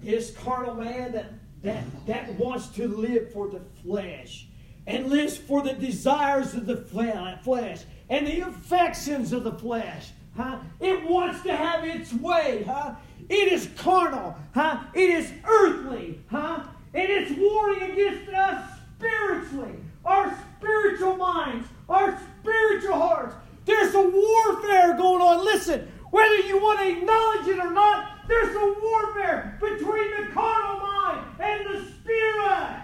This 0.00 0.30
carnal 0.36 0.74
man 0.74 1.12
that, 1.12 1.32
that, 1.62 1.84
that 2.06 2.34
wants 2.38 2.68
to 2.68 2.86
live 2.88 3.32
for 3.32 3.48
the 3.48 3.60
flesh 3.82 4.46
and 4.86 5.08
lives 5.08 5.36
for 5.36 5.62
the 5.62 5.74
desires 5.74 6.54
of 6.54 6.66
the 6.66 6.76
flesh 6.76 7.80
and 8.08 8.26
the 8.26 8.40
affections 8.40 9.32
of 9.32 9.44
the 9.44 9.52
flesh. 9.52 10.10
Huh? 10.36 10.58
It 10.80 11.04
wants 11.08 11.42
to 11.42 11.54
have 11.54 11.84
its 11.84 12.12
way. 12.12 12.64
Huh? 12.66 12.94
It 13.28 13.52
is 13.52 13.68
carnal. 13.76 14.36
Huh? 14.54 14.80
It 14.94 15.10
is 15.10 15.32
earthly. 15.44 16.20
Huh? 16.30 16.64
And 16.94 17.08
it's 17.08 17.32
warring 17.38 17.82
against 17.92 18.30
us 18.30 18.78
spiritually. 18.96 19.76
Our 20.04 20.36
spiritual 20.58 21.16
minds, 21.16 21.68
our 21.88 22.18
spiritual 22.40 22.94
hearts. 22.94 23.34
There's 23.64 23.94
a 23.94 24.02
warfare 24.02 24.96
going 24.96 25.22
on. 25.22 25.44
Listen, 25.44 25.88
whether 26.10 26.36
you 26.36 26.60
want 26.60 26.80
to 26.80 26.88
acknowledge 26.88 27.46
it 27.46 27.58
or 27.58 27.70
not, 27.70 28.26
there's 28.28 28.54
a 28.54 28.74
warfare 28.82 29.58
between 29.60 30.10
the 30.10 30.32
carnal 30.32 30.80
mind 30.80 31.26
and 31.40 31.66
the 31.66 31.84
spirit. 31.92 32.82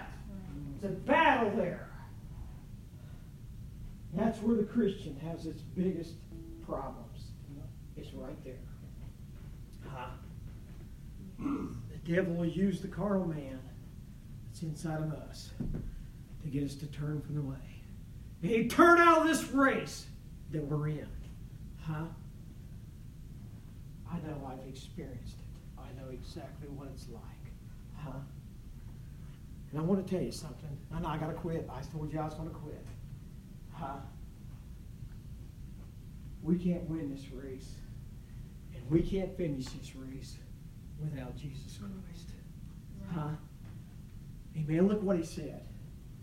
It's 0.75 0.85
a 0.85 0.89
battle 0.89 1.51
there. 1.55 1.89
That's 4.13 4.39
where 4.39 4.55
the 4.55 4.63
Christian 4.63 5.15
has 5.17 5.45
its 5.45 5.61
biggest 5.61 6.13
problems. 6.65 7.08
It's 8.09 8.17
right 8.17 8.43
there. 8.43 8.55
The 11.37 12.15
devil 12.15 12.33
will 12.33 12.45
use 12.45 12.81
the 12.81 12.87
carnal 12.87 13.27
man 13.27 13.59
that's 14.47 14.63
inside 14.63 15.01
of 15.01 15.13
us 15.13 15.51
to 16.41 16.49
get 16.49 16.63
us 16.63 16.73
to 16.75 16.87
turn 16.87 17.21
from 17.21 17.35
the 17.35 17.41
way. 17.41 17.55
He 18.41 18.67
turn 18.67 18.99
out 18.99 19.19
of 19.19 19.27
this 19.27 19.51
race 19.51 20.07
that 20.51 20.63
we're 20.63 20.87
in. 20.89 21.07
Huh? 21.81 22.05
I 24.11 24.15
know 24.15 24.51
I've 24.51 24.67
experienced 24.67 25.35
it. 25.37 25.79
I 25.79 26.01
know 26.01 26.09
exactly 26.11 26.67
what 26.69 26.87
it's 26.91 27.07
like. 27.09 27.21
Huh? 27.95 28.19
And 29.71 29.79
I 29.79 29.83
want 29.83 30.05
to 30.05 30.11
tell 30.11 30.23
you 30.23 30.31
something. 30.31 30.77
I 30.95 30.99
know 30.99 31.09
I 31.09 31.17
got 31.17 31.27
to 31.27 31.33
quit. 31.33 31.69
I 31.71 31.81
told 31.95 32.11
you 32.11 32.19
I 32.19 32.25
was 32.25 32.33
going 32.33 32.49
to 32.49 32.55
quit. 32.55 32.83
Huh? 33.71 33.97
We 36.41 36.57
can't 36.57 36.89
win 36.89 37.13
this 37.13 37.29
race. 37.31 37.73
We 38.89 39.01
can't 39.01 39.35
finish 39.37 39.65
this 39.65 39.95
race 39.95 40.37
without 40.99 41.35
Jesus 41.35 41.77
Christ. 41.77 42.29
Huh? 43.13 43.29
Amen. 44.57 44.87
Look 44.87 45.03
what 45.03 45.17
he 45.17 45.23
said. 45.23 45.63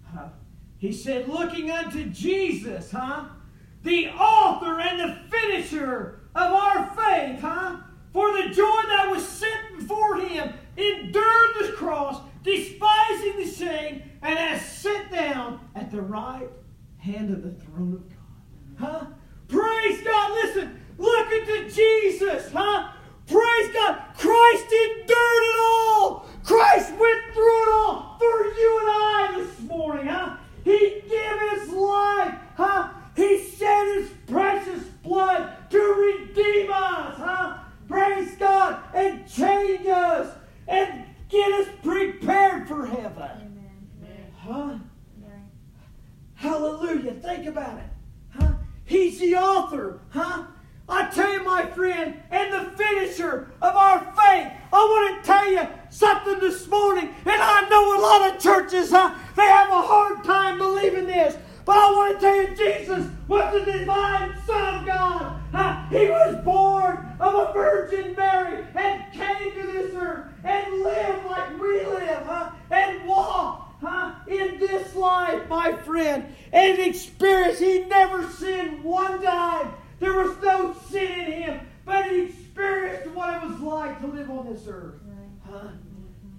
Huh? 0.05 0.29
He 0.79 0.93
said, 0.93 1.29
looking 1.29 1.71
unto 1.71 2.07
Jesus, 2.07 2.91
huh? 2.91 3.27
The 3.83 4.09
author 4.09 4.81
and 4.81 5.01
the 5.01 5.17
finisher 5.31 6.21
of 6.35 6.53
our 6.53 6.91
faith, 6.91 7.41
huh? 7.41 7.79
For 8.13 8.33
the 8.33 8.49
joy 8.49 8.83
that 8.89 9.09
was 9.11 9.27
set 9.27 9.77
before 9.79 10.17
him, 10.17 10.53
endured 10.77 11.51
the 11.61 11.73
cross, 11.77 12.21
despising 12.43 13.37
the 13.37 13.49
shame, 13.49 14.03
and 14.23 14.39
has 14.39 14.65
sat 14.65 15.11
down 15.11 15.61
at 15.75 15.91
the 15.91 16.01
right 16.01 16.49
hand 16.99 17.33
of 17.33 17.43
the 17.43 17.53
throne 17.65 17.95
of 17.95 18.09
God. 18.09 18.19
Huh? 18.79 19.07
Praise 19.49 20.03
God. 20.03 20.33
Listen, 20.33 20.81
look 20.99 21.33
into 21.33 21.71
Jesus, 21.71 22.51
huh? 22.53 22.93
Praise 23.27 23.73
God. 23.73 24.03
Christ 24.17 24.67
endured 24.73 25.09
it 25.11 25.61
all. 25.61 26.27
Christ 26.45 26.91
went 26.91 27.35
through 27.35 27.63
it 27.63 27.75
all 27.75 28.17
for 28.19 28.45
you 28.45 28.79
and 28.81 28.89
I 28.89 29.35
this 29.37 29.61
morning, 29.69 30.07
huh? 30.07 30.37
He 30.65 31.03
gave 31.09 31.51
his 31.51 31.71
life, 31.71 32.35
huh? 32.57 32.89
He 33.17 33.43
shed 33.43 33.97
his 33.97 34.11
precious 34.27 34.85
blood 35.03 35.53
to 35.71 35.79
redeem 35.79 36.71
us, 36.73 37.17
huh? 37.17 37.59
Praise 37.89 38.35
God 38.37 38.81
and 38.95 39.27
change 39.29 39.87
us 39.87 40.37
and 40.69 41.05
get 41.29 41.53
us 41.53 41.69
prepared 41.83 42.69
for 42.69 42.87
heaven. 42.87 43.63
Amen. 44.03 44.33
Huh? 44.37 44.79
Hallelujah. 46.35 47.15
Think 47.15 47.47
about 47.47 47.79
it. 47.79 47.85
Huh? 48.39 48.53
He's 48.85 49.19
the 49.19 49.37
author, 49.37 50.01
huh? 50.11 50.45
I 50.89 51.09
tell 51.11 51.33
you, 51.33 51.45
my 51.45 51.67
friend, 51.67 52.23
and 52.31 52.53
the 52.53 52.71
finisher 52.77 53.51
of 53.61 53.75
our 53.75 53.99
faith. 53.99 54.53
I 54.73 54.77
want 54.77 55.25
to 55.25 55.27
tell 55.27 55.51
you 55.51 55.69
something 55.91 56.39
this 56.39 56.69
morning, 56.69 57.07
and 57.07 57.43
I 57.43 57.69
know 57.69 57.99
a 57.99 58.01
lot 58.01 58.35
of 58.35 58.41
churches, 58.41 58.91
huh, 58.91 59.15
they 59.35 59.43
have 59.43 59.69
a 59.69 59.83
hard 59.83 60.23
time 60.23 60.59
believing 60.59 61.07
this. 61.07 61.37
But 61.65 61.79
I 61.79 61.91
want 61.91 62.21
to 62.21 62.25
tell 62.25 62.37
you, 62.37 62.57
Jesus 62.57 63.11
was 63.27 63.65
the 63.65 63.73
divine 63.73 64.35
Son 64.47 64.75
of 64.77 64.87
God. 64.87 65.41
Huh? 65.51 65.89
He 65.89 66.09
was 66.09 66.45
born 66.45 67.05
of 67.19 67.35
a 67.35 67.53
Virgin 67.53 68.15
Mary 68.17 68.65
and 68.77 69.13
came 69.13 69.53
to 69.53 69.73
this 69.73 69.93
earth 69.97 70.27
and 70.45 70.83
lived 70.85 71.27
like 71.27 71.61
we 71.61 71.85
live 71.85 72.25
huh? 72.25 72.53
and 72.71 73.05
walked 73.09 73.83
huh? 73.83 74.15
in 74.29 74.61
this 74.61 74.95
life, 74.95 75.49
my 75.49 75.73
friend, 75.73 76.27
and 76.53 76.79
experienced. 76.79 77.61
He 77.61 77.81
never 77.81 78.31
sinned 78.31 78.85
one 78.85 79.21
time. 79.21 79.73
There 79.99 80.13
was 80.13 80.37
no 80.43 80.75
sin 80.89 81.21
in 81.21 81.33
him, 81.33 81.61
but 81.85 82.11
he 82.11 82.27
experienced 82.27 83.11
what 83.11 83.43
it 83.43 83.49
was 83.49 83.61
like 83.61 84.01
to 84.03 84.07
live 84.07 84.31
on 84.31 84.53
this 84.53 84.67
earth. 84.69 85.01
Huh? 85.51 85.69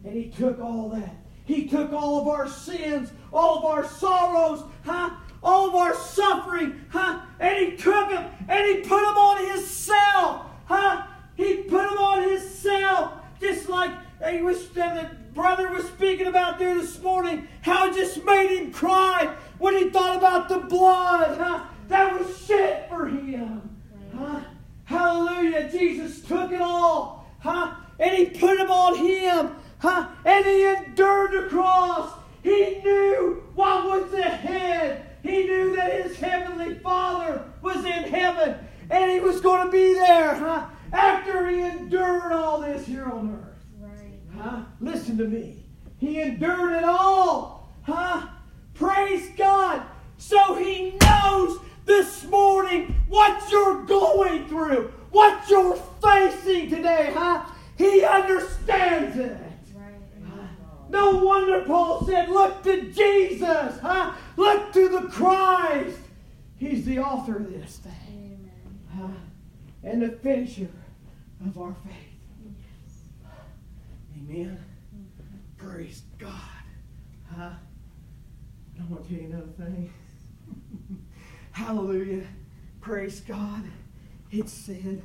And 0.03 0.13
he 0.13 0.29
took 0.29 0.59
all 0.59 0.89
that. 0.89 1.15
He 1.45 1.67
took 1.67 1.93
all 1.93 2.21
of 2.21 2.27
our 2.27 2.47
sins, 2.47 3.09
all 3.31 3.59
of 3.59 3.65
our 3.65 3.87
sorrows, 3.87 4.63
huh? 4.83 5.11
all 5.41 5.69
of 5.69 5.75
our 5.75 5.95
suffering, 5.95 6.81
huh? 6.89 7.21
and 7.39 7.57
he 7.57 7.77
took 7.77 8.09
them 8.09 8.29
and 8.49 8.65
he 8.65 8.81
put 8.81 9.01
them 9.01 9.17
on 9.17 9.47
himself. 9.47 10.45
Huh? 10.65 11.07
He 11.35 11.63
put 11.63 11.89
them 11.89 11.97
on 11.97 12.29
himself, 12.29 13.13
just 13.39 13.69
like 13.69 13.91
he 14.29 14.41
was, 14.41 14.67
the 14.69 15.09
brother 15.33 15.69
was 15.69 15.85
speaking 15.87 16.27
about 16.27 16.59
there 16.59 16.75
how 17.61 17.89
it 17.89 17.95
just 17.95 18.23
made 18.25 18.57
him 18.57 18.71
cry 18.71 19.35
when 19.57 19.75
he 19.75 19.89
thought 19.89 20.17
about 20.17 20.49
the 20.49 20.59
blood. 20.59 21.37
Huh? 21.37 21.63
that 21.87 22.19
was 22.19 22.45
shit 22.45 22.89
for 22.89 23.07
him. 23.07 23.77
Huh? 24.15 24.41
Hallelujah. 24.85 25.69
Jesus 25.71 26.21
took 26.21 26.51
it 26.51 26.61
all. 26.61 27.29
Huh? 27.39 27.75
And 27.99 28.15
he 28.15 28.25
put 28.25 28.59
it 28.59 28.69
on 28.69 28.97
him. 28.97 29.55
Huh? 29.79 30.09
And 30.25 30.45
he 30.45 30.65
endured 30.65 31.31
the 31.31 31.49
cross. 31.49 32.13
He 32.43 32.79
knew 32.83 33.43
what 33.55 33.85
was 33.85 34.13
ahead. 34.13 35.05
He 35.23 35.43
knew 35.43 35.75
that 35.75 36.03
his 36.03 36.17
heavenly 36.17 36.75
Father 36.79 37.43
was 37.61 37.77
in 37.77 38.03
heaven 38.03 38.55
and 38.89 39.11
he 39.11 39.19
was 39.19 39.41
going 39.41 39.65
to 39.65 39.71
be 39.71 39.93
there 39.93 40.35
huh? 40.35 40.67
after 40.93 41.49
he 41.49 41.59
endured 41.61 42.31
all 42.31 42.61
this 42.61 42.85
here 42.85 43.05
on 43.05 43.43
earth. 43.43 43.65
Right. 43.77 44.19
Huh? 44.37 44.61
Listen 44.79 45.17
to 45.17 45.25
me. 45.25 45.56
He 45.99 46.21
endured 46.21 46.73
it 46.73 46.83
all. 46.83 47.69
Huh? 47.83 48.27
Praise 48.73 49.29
God. 49.37 49.83
So 50.17 50.55
he 50.55 50.97
knows 51.01 51.59
this 51.85 52.25
morning 52.25 52.95
what 53.07 53.51
you're 53.51 53.83
going 53.83 54.47
through, 54.47 54.91
what 55.11 55.49
you're 55.49 55.75
facing 56.01 56.69
today, 56.69 57.11
huh? 57.15 57.45
He 57.77 58.03
understands 58.03 59.17
it. 59.17 59.37
No 60.89 61.17
wonder 61.17 61.61
Paul 61.65 62.05
said, 62.05 62.29
Look 62.29 62.63
to 62.63 62.91
Jesus, 62.91 63.79
huh? 63.79 64.13
Look 64.35 64.73
to 64.73 64.89
the 64.89 65.07
Christ. 65.09 65.97
He's 66.57 66.85
the 66.85 66.99
author 66.99 67.37
of 67.37 67.51
this 67.51 67.77
thing. 67.77 68.49
Huh? 68.95 69.09
And 69.83 70.01
the 70.01 70.09
finisher 70.09 70.69
of 71.45 71.57
our 71.57 71.75
faith. 71.85 71.93
Amen. 74.17 74.63
Praise 75.77 76.01
God. 76.17 76.31
Huh? 77.35 77.51
I 78.79 78.83
want 78.89 79.03
to 79.03 79.13
tell 79.13 79.21
you 79.21 79.27
another 79.31 79.51
thing. 79.59 79.93
Hallelujah. 81.51 82.23
Praise 82.81 83.19
God. 83.19 83.61
It 84.31 84.49
said, 84.49 85.03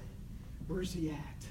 where's 0.66 0.94
he 0.94 1.10
at? 1.10 1.44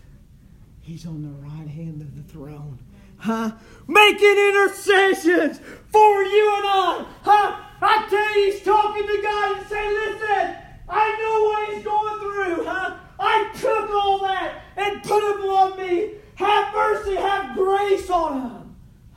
He's 0.80 1.06
on 1.06 1.22
the 1.22 1.48
right 1.48 1.68
hand 1.68 2.02
of 2.02 2.16
the 2.16 2.34
throne. 2.34 2.80
Huh? 3.18 3.52
Making 3.88 4.38
intercessions 4.50 5.60
for 5.60 6.24
you 6.24 6.56
and 6.58 6.66
I. 6.66 7.06
Huh? 7.22 7.64
I 7.80 8.08
tell 8.10 8.40
you, 8.40 8.52
he's 8.52 8.64
talking 8.64 9.06
to 9.06 9.22
God 9.22 9.58
and 9.60 9.68
saying, 9.68 9.94
listen, 9.94 10.56
I 10.90 11.18
know 11.22 11.44
what 11.44 11.76
he's 11.76 11.84
going 11.84 12.20
through. 12.22 12.66
Huh? 12.66 12.98
I 13.20 13.52
took 13.54 13.92
all 13.92 14.18
that 14.24 14.64
and 14.78 15.04
put 15.04 15.22
him 15.22 15.42
on 15.48 15.78
me. 15.78 16.14
Have 16.34 16.74
mercy, 16.74 17.16
have 17.18 17.56
grace 17.56 18.10
on 18.10 18.42
him. 18.42 18.62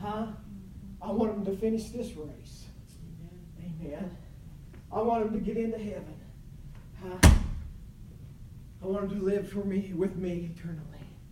Huh? 0.05 0.27
I 1.01 1.11
want 1.11 1.33
him 1.33 1.44
to 1.55 1.61
finish 1.61 1.91
this 1.91 2.13
race. 2.17 2.65
Amen. 3.61 4.17
I 4.93 5.01
want 5.01 5.27
him 5.27 5.33
to 5.33 5.39
get 5.39 5.57
into 5.57 5.79
heaven. 5.79 6.15
Huh? 7.03 7.31
I 8.83 8.87
want 8.87 9.11
him 9.11 9.21
to 9.21 9.25
live 9.25 9.49
for 9.49 9.65
me, 9.65 9.93
with 9.95 10.17
me 10.17 10.51
eternally. 10.55 10.81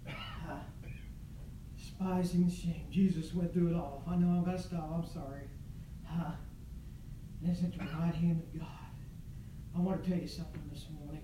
Huh? 0.06 0.56
Despising 1.76 2.46
the 2.46 2.54
shame. 2.54 2.87
Jesus 2.90 3.35
went 3.35 3.52
through 3.52 3.68
it 3.68 3.74
all. 3.74 4.02
I 4.08 4.16
know 4.16 4.38
I've 4.38 4.44
got 4.44 4.56
to 4.56 4.62
stop. 4.62 4.90
I'm 4.94 5.06
sorry. 5.06 5.48
Huh? 6.04 6.32
And 7.42 7.50
it's 7.50 7.62
at 7.62 7.72
the 7.72 7.85
right 7.85 8.14
hand 8.14 8.40
of 8.40 8.61
God. 8.61 8.68
I 9.76 9.80
want 9.80 10.02
to 10.02 10.11
tell 10.11 10.18
you 10.18 10.28
something 10.28 10.62
this 10.72 10.87
morning. 11.00 11.22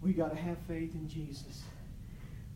We 0.00 0.12
got 0.12 0.30
to 0.30 0.36
have 0.36 0.58
faith 0.66 0.94
in 0.94 1.08
Jesus. 1.08 1.62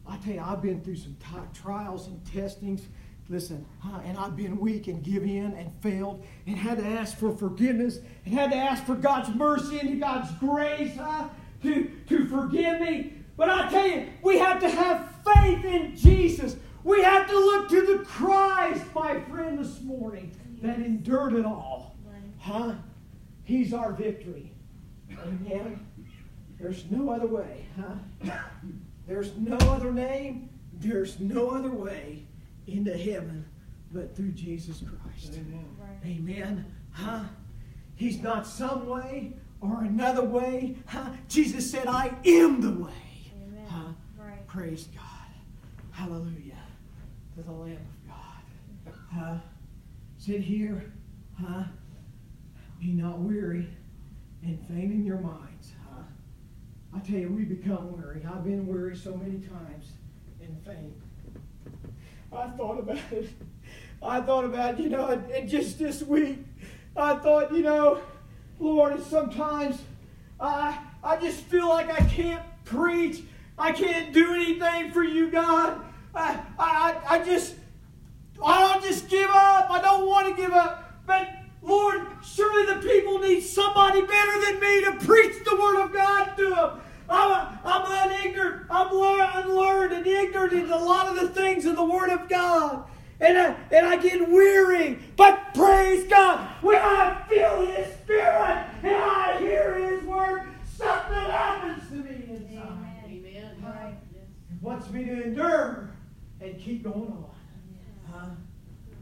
I 0.09 0.17
tell 0.19 0.35
you, 0.35 0.41
I've 0.41 0.63
been 0.63 0.81
through 0.81 0.97
some 0.97 1.17
t- 1.21 1.61
trials 1.61 2.09
and 2.09 2.25
testings 2.33 2.83
Listen, 3.29 3.67
huh? 3.81 3.99
and 4.05 4.17
I've 4.17 4.37
been 4.37 4.57
weak 4.57 4.87
and 4.87 5.03
give 5.03 5.25
in 5.25 5.53
and 5.55 5.73
failed 5.81 6.25
and 6.47 6.57
had 6.57 6.79
to 6.79 6.85
ask 6.85 7.19
for 7.19 7.37
forgiveness 7.37 7.99
and 8.25 8.33
had 8.33 8.53
to 8.53 8.57
ask 8.57 8.85
for 8.85 8.95
God's 8.95 9.35
mercy 9.35 9.81
and 9.81 10.01
God's 10.01 10.31
grace 10.39 10.97
huh? 10.97 11.29
to, 11.63 11.91
to 12.09 12.27
forgive 12.29 12.81
me. 12.81 13.15
But 13.37 13.49
I 13.49 13.69
tell 13.69 13.87
you, 13.87 14.07
we 14.23 14.39
have 14.39 14.61
to 14.61 14.69
have 14.69 15.13
faith 15.25 15.65
in 15.65 15.97
Jesus. 15.97 16.57
We 16.85 17.03
have 17.03 17.29
to 17.29 17.35
look 17.35 17.69
to 17.71 17.99
the 17.99 18.05
Christ, 18.05 18.85
my 18.95 19.21
friend, 19.23 19.59
this 19.59 19.81
morning 19.83 20.31
that 20.63 20.77
endured 20.77 21.35
it 21.35 21.45
all. 21.45 21.97
Huh? 22.39 22.75
He's 23.43 23.75
our 23.75 23.93
victory. 23.93 24.53
Amen. 25.11 25.85
There's 26.61 26.85
no 26.91 27.11
other 27.11 27.27
way, 27.27 27.67
huh? 27.77 28.33
There's 29.09 29.37
no 29.37 29.57
other 29.57 29.93
name. 29.93 30.49
There's 30.79 31.19
no 31.19 31.51
other 31.51 31.71
way 31.71 32.26
into 32.67 32.97
heaven 32.97 33.45
but 33.93 34.17
through 34.17 34.33
Jesus 34.33 34.83
Christ. 34.83 35.35
Amen. 35.35 35.65
Right. 35.79 35.99
Amen. 36.05 36.65
Huh? 36.91 37.25
He's 37.95 38.23
not 38.23 38.47
some 38.47 38.87
way 38.87 39.33
or 39.61 39.83
another 39.83 40.25
way. 40.25 40.77
Huh? 40.87 41.11
Jesus 41.29 41.71
said, 41.71 41.87
I 41.87 42.13
am 42.25 42.61
the 42.61 42.85
way. 42.85 43.33
Amen. 43.35 43.67
Huh? 43.69 43.93
Right. 44.19 44.47
Praise 44.47 44.89
God. 44.95 45.03
Hallelujah 45.93 46.59
to 47.37 47.43
the 47.43 47.53
Lamb 47.53 47.77
of 47.77 48.09
God. 48.09 48.95
Huh? 49.15 49.37
Sit 50.19 50.41
here. 50.41 50.93
Huh? 51.41 51.65
Be 52.81 52.93
not 52.93 53.19
weary 53.19 53.69
and 54.43 54.59
faint 54.67 54.93
in 54.93 55.05
your 55.05 55.19
minds. 55.19 55.73
Huh? 55.89 56.03
I 56.95 56.99
tell 57.01 57.19
you, 57.19 57.29
we 57.29 57.45
become 57.45 57.93
weary. 57.97 58.27
I've 58.31 58.45
been 58.45 58.67
weary 58.67 58.97
so 58.97 59.17
many 59.17 59.39
times 59.39 59.93
and 60.41 60.57
faint. 60.65 60.95
I 62.33 62.49
thought 62.49 62.79
about 62.79 62.99
it. 63.13 63.29
I 64.03 64.21
thought 64.21 64.45
about, 64.45 64.79
you 64.79 64.89
know, 64.89 65.09
and, 65.09 65.49
just 65.49 65.79
this 65.79 66.03
week, 66.03 66.39
I 66.97 67.17
thought, 67.17 67.53
you 67.53 67.63
know, 67.63 68.01
Lord, 68.59 69.03
sometimes 69.05 69.81
I, 70.39 70.79
I 71.03 71.17
just 71.17 71.41
feel 71.41 71.69
like 71.69 71.91
I 71.91 72.05
can't 72.07 72.43
preach. 72.65 73.23
I 73.59 73.73
can't 73.73 74.13
do 74.13 74.35
anything 74.35 74.93
for 74.93 75.03
you, 75.03 75.31
God. 75.31 75.81
I, 76.15 76.39
I, 76.59 76.97
I 77.09 77.25
just, 77.25 77.55
I 78.45 78.73
don't 78.73 78.85
just 78.85 79.09
give 79.09 79.31
up. 79.31 79.71
I 79.71 79.81
don't 79.81 80.07
want 80.07 80.35
to 80.35 80.41
give 80.43 80.53
up. 80.53 81.03
But 81.07 81.29
Lord, 81.63 82.07
surely 82.23 82.75
the 82.75 82.81
people 82.81 83.19
need 83.19 83.41
somebody 83.41 84.03
better 84.03 84.47
than 84.47 84.61
me 84.61 84.85
to 84.85 85.07
preach 85.07 85.45
the 85.45 85.57
word 85.57 85.85
of 85.85 85.93
God 85.93 86.37
to 86.37 86.51
them. 86.51 86.81
I'm, 87.09 87.59
I'm 87.65 88.11
unignorant. 88.11 88.67
I'm 88.71 89.45
unlearned 89.45 89.93
and 89.93 90.07
ignorant 90.07 90.53
in 90.53 90.71
a 90.71 90.77
lot 90.77 91.09
of 91.09 91.21
the 91.21 91.29
things 91.29 91.65
of 91.67 91.77
the 91.77 91.85
Word 91.85 92.11
of 92.11 92.29
God. 92.29 92.85
And 93.21 93.39
I, 93.39 93.57
and 93.71 93.87
I 93.87 93.97
get 93.97 94.29
weary. 94.29 94.99
But 95.17 95.55
praise 95.55 96.07
God, 96.07 96.49
when 96.61 96.77
I 96.77 97.23
feel 97.29 97.67
His 97.67 97.95
Spirit 97.97 98.67
and 98.83 98.95
I 98.95 99.39
hear 99.39 99.75
His 99.75 100.05
Word, 100.05 100.43
something 100.77 101.15
happens 101.15 101.89
to 101.89 101.95
me 101.95 102.25
inside. 102.29 103.05
Amen. 103.07 103.57
Amen. 103.65 103.97
It 104.15 104.63
wants 104.63 104.91
me 104.91 105.05
to 105.05 105.23
endure 105.23 105.91
and 106.41 106.61
keep 106.61 106.83
going 106.83 106.97
on. 106.97 107.31
Huh? 108.13 108.27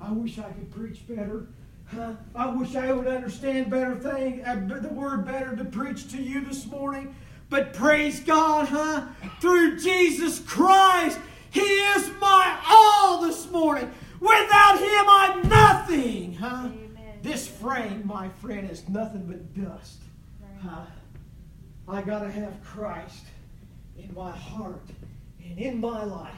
I 0.00 0.12
wish 0.12 0.38
I 0.38 0.50
could 0.52 0.70
preach 0.70 1.07
better. 1.09 1.48
Huh? 1.86 2.12
I 2.34 2.46
wish 2.46 2.76
I 2.76 2.92
would 2.92 3.07
understand 3.07 3.70
better 3.70 3.94
thing, 3.96 4.44
uh, 4.44 4.55
the 4.80 4.88
word 4.88 5.26
better 5.26 5.55
to 5.57 5.64
preach 5.64 6.11
to 6.12 6.22
you 6.22 6.44
this 6.44 6.66
morning. 6.66 7.14
But 7.55 7.72
praise 7.72 8.18
God, 8.18 8.66
huh? 8.66 9.07
Through 9.40 9.78
Jesus 9.78 10.40
Christ, 10.40 11.20
He 11.52 11.61
is 11.61 12.11
my 12.20 12.59
all 12.68 13.22
this 13.22 13.48
morning. 13.48 13.92
Without 14.18 14.80
Him, 14.80 15.05
I'm 15.09 15.48
nothing, 15.48 16.34
huh? 16.34 16.66
Amen. 16.66 17.18
This 17.22 17.46
frame, 17.46 18.05
my 18.05 18.28
friend, 18.40 18.68
is 18.68 18.88
nothing 18.88 19.26
but 19.26 19.55
dust. 19.55 20.00
Uh, 20.68 20.84
I 21.86 22.02
got 22.02 22.24
to 22.24 22.28
have 22.28 22.61
Christ 22.64 23.22
in 23.96 24.12
my 24.16 24.32
heart 24.32 24.88
and 25.40 25.57
in 25.57 25.80
my 25.80 26.02
life 26.02 26.34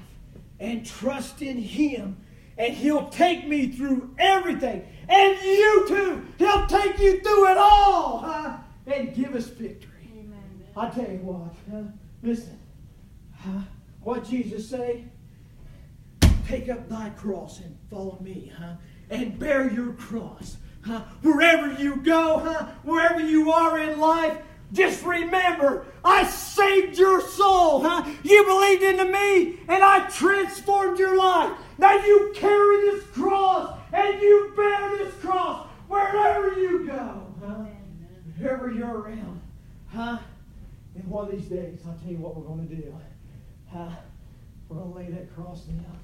and 0.61 0.85
trust 0.85 1.41
in 1.41 1.57
Him, 1.57 2.19
and 2.59 2.75
He'll 2.75 3.09
take 3.09 3.49
me 3.49 3.69
through 3.69 4.15
everything. 4.19 4.87
And 5.09 5.39
you 5.43 5.87
too, 5.89 6.27
He'll 6.37 6.67
take 6.67 6.99
you 6.99 7.21
through 7.21 7.53
it 7.53 7.57
all 7.57 8.19
huh? 8.19 8.59
and 8.87 9.15
give 9.15 9.35
us 9.35 9.47
victory. 9.47 9.86
I 10.77 10.91
tell 10.91 11.11
you 11.11 11.19
what, 11.19 11.55
huh? 11.71 11.89
listen, 12.23 12.59
huh? 13.35 13.61
what 14.03 14.29
Jesus 14.29 14.69
say? 14.69 15.05
Take 16.47 16.69
up 16.69 16.87
thy 16.89 17.09
cross 17.11 17.61
and 17.61 17.77
follow 17.91 18.19
me, 18.21 18.53
huh? 18.57 18.75
And 19.09 19.39
bear 19.39 19.71
your 19.71 19.95
cross. 19.95 20.59
Huh? 20.83 21.03
Wherever 21.23 21.73
you 21.73 21.97
go, 21.97 22.39
huh? 22.39 22.67
wherever 22.85 23.21
you 23.21 23.51
are 23.51 23.79
in 23.79 23.99
life, 23.99 24.37
just 24.73 25.05
remember, 25.05 25.87
I 26.05 26.25
saved 26.25 26.99
your 26.99 27.21
soul. 27.21 27.83
Huh? 27.83 28.05
You 28.23 28.45
believed 28.45 28.83
into 28.83 29.07
me, 29.07 29.61
and 29.69 29.83
I 29.83 30.09
transformed 30.11 30.99
your 30.99 31.17
life. 31.17 31.53
Now 31.79 32.05
you 32.05 32.33
carry 32.35 32.91
this 32.91 33.05
cross, 33.07 33.79
and 33.93 34.21
you 34.21 34.53
bear 34.55 34.99
this 34.99 35.15
cross 35.15 35.69
wherever 35.89 36.53
you 36.61 36.87
go. 36.87 37.33
Huh? 37.45 37.65
Wherever 38.39 38.71
you're 38.71 38.99
around. 38.99 39.41
Huh? 39.89 40.19
And 40.97 41.07
one 41.09 41.27
of 41.27 41.33
these 41.33 41.47
days, 41.47 41.81
I'll 41.87 41.95
tell 41.95 42.11
you 42.11 42.19
what 42.19 42.37
we're 42.37 42.47
going 42.47 42.67
to 42.69 42.75
do. 42.75 42.95
Huh? 43.71 43.91
We're 44.69 44.79
going 44.79 44.93
to 44.93 44.99
lay 44.99 45.11
that 45.11 45.35
cross 45.35 45.63
down. 45.63 45.99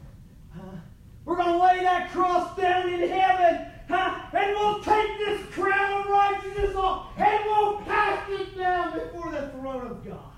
Huh? 0.55 0.77
We're 1.25 1.37
going 1.37 1.53
to 1.53 1.65
lay 1.65 1.81
that 1.81 2.11
cross 2.11 2.57
down 2.57 2.93
in 2.93 3.09
heaven. 3.09 3.67
Huh? 3.89 4.21
And 4.33 4.51
we'll 4.55 4.83
take 4.83 5.19
this 5.19 5.47
crown 5.55 6.03
of 6.03 6.07
righteousness 6.09 6.77
off 6.77 7.19
and 7.19 7.45
we'll 7.45 7.79
cast 7.79 8.31
it 8.31 8.57
down 8.57 8.93
before 8.93 9.31
the 9.31 9.49
throne 9.49 9.87
of 9.87 10.05
God. 10.05 10.33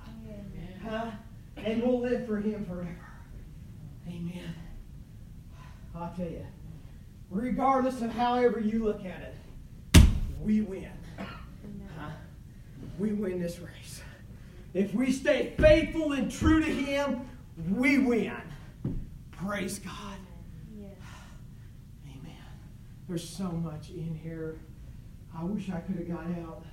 Huh? 0.82 1.10
And 1.56 1.82
we'll 1.82 2.00
live 2.00 2.26
for 2.26 2.38
Him 2.38 2.64
forever. 2.66 2.96
Amen. 4.08 4.54
I'll 5.94 6.12
tell 6.16 6.26
you, 6.26 6.44
regardless 7.30 8.02
of 8.02 8.12
however 8.12 8.60
you 8.60 8.84
look 8.84 9.04
at 9.04 9.34
it, 9.94 10.04
we 10.40 10.60
win. 10.60 10.90
Huh? 11.18 12.10
We 12.98 13.12
win 13.12 13.40
this 13.40 13.58
race. 13.58 14.02
If 14.74 14.92
we 14.92 15.12
stay 15.12 15.54
faithful 15.56 16.12
and 16.12 16.30
true 16.30 16.60
to 16.60 16.66
Him, 16.66 17.20
we 17.70 17.98
win. 17.98 18.36
Praise 19.30 19.78
God. 19.78 20.18
Amen. 22.04 22.36
There's 23.08 23.28
so 23.28 23.44
much 23.44 23.90
in 23.90 24.18
here. 24.20 24.58
I 25.36 25.44
wish 25.44 25.70
I 25.70 25.78
could 25.78 25.96
have 25.96 26.08
got 26.08 26.26
out. 26.42 26.64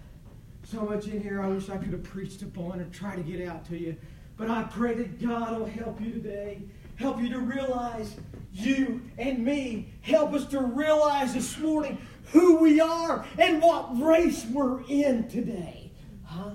So 0.63 0.81
much 0.81 1.07
in 1.07 1.21
here 1.21 1.41
I 1.41 1.47
wish 1.47 1.69
I 1.69 1.77
could 1.77 1.91
have 1.91 2.03
preached 2.03 2.41
upon 2.41 2.79
and 2.79 2.91
try 2.91 3.15
to 3.15 3.21
get 3.21 3.47
out 3.47 3.65
to 3.67 3.77
you. 3.77 3.95
But 4.35 4.49
I 4.49 4.63
pray 4.63 4.95
that 4.95 5.21
God 5.21 5.59
will 5.59 5.67
help 5.67 6.01
you 6.01 6.11
today. 6.11 6.63
Help 6.95 7.21
you 7.21 7.29
to 7.29 7.39
realize 7.39 8.15
you 8.51 9.01
and 9.19 9.45
me. 9.45 9.93
Help 10.01 10.33
us 10.33 10.45
to 10.47 10.61
realize 10.61 11.35
this 11.35 11.57
morning 11.59 11.99
who 12.31 12.57
we 12.57 12.79
are 12.79 13.25
and 13.37 13.61
what 13.61 13.99
race 13.99 14.45
we're 14.45 14.81
in 14.87 15.27
today. 15.27 15.91
Huh? 16.23 16.51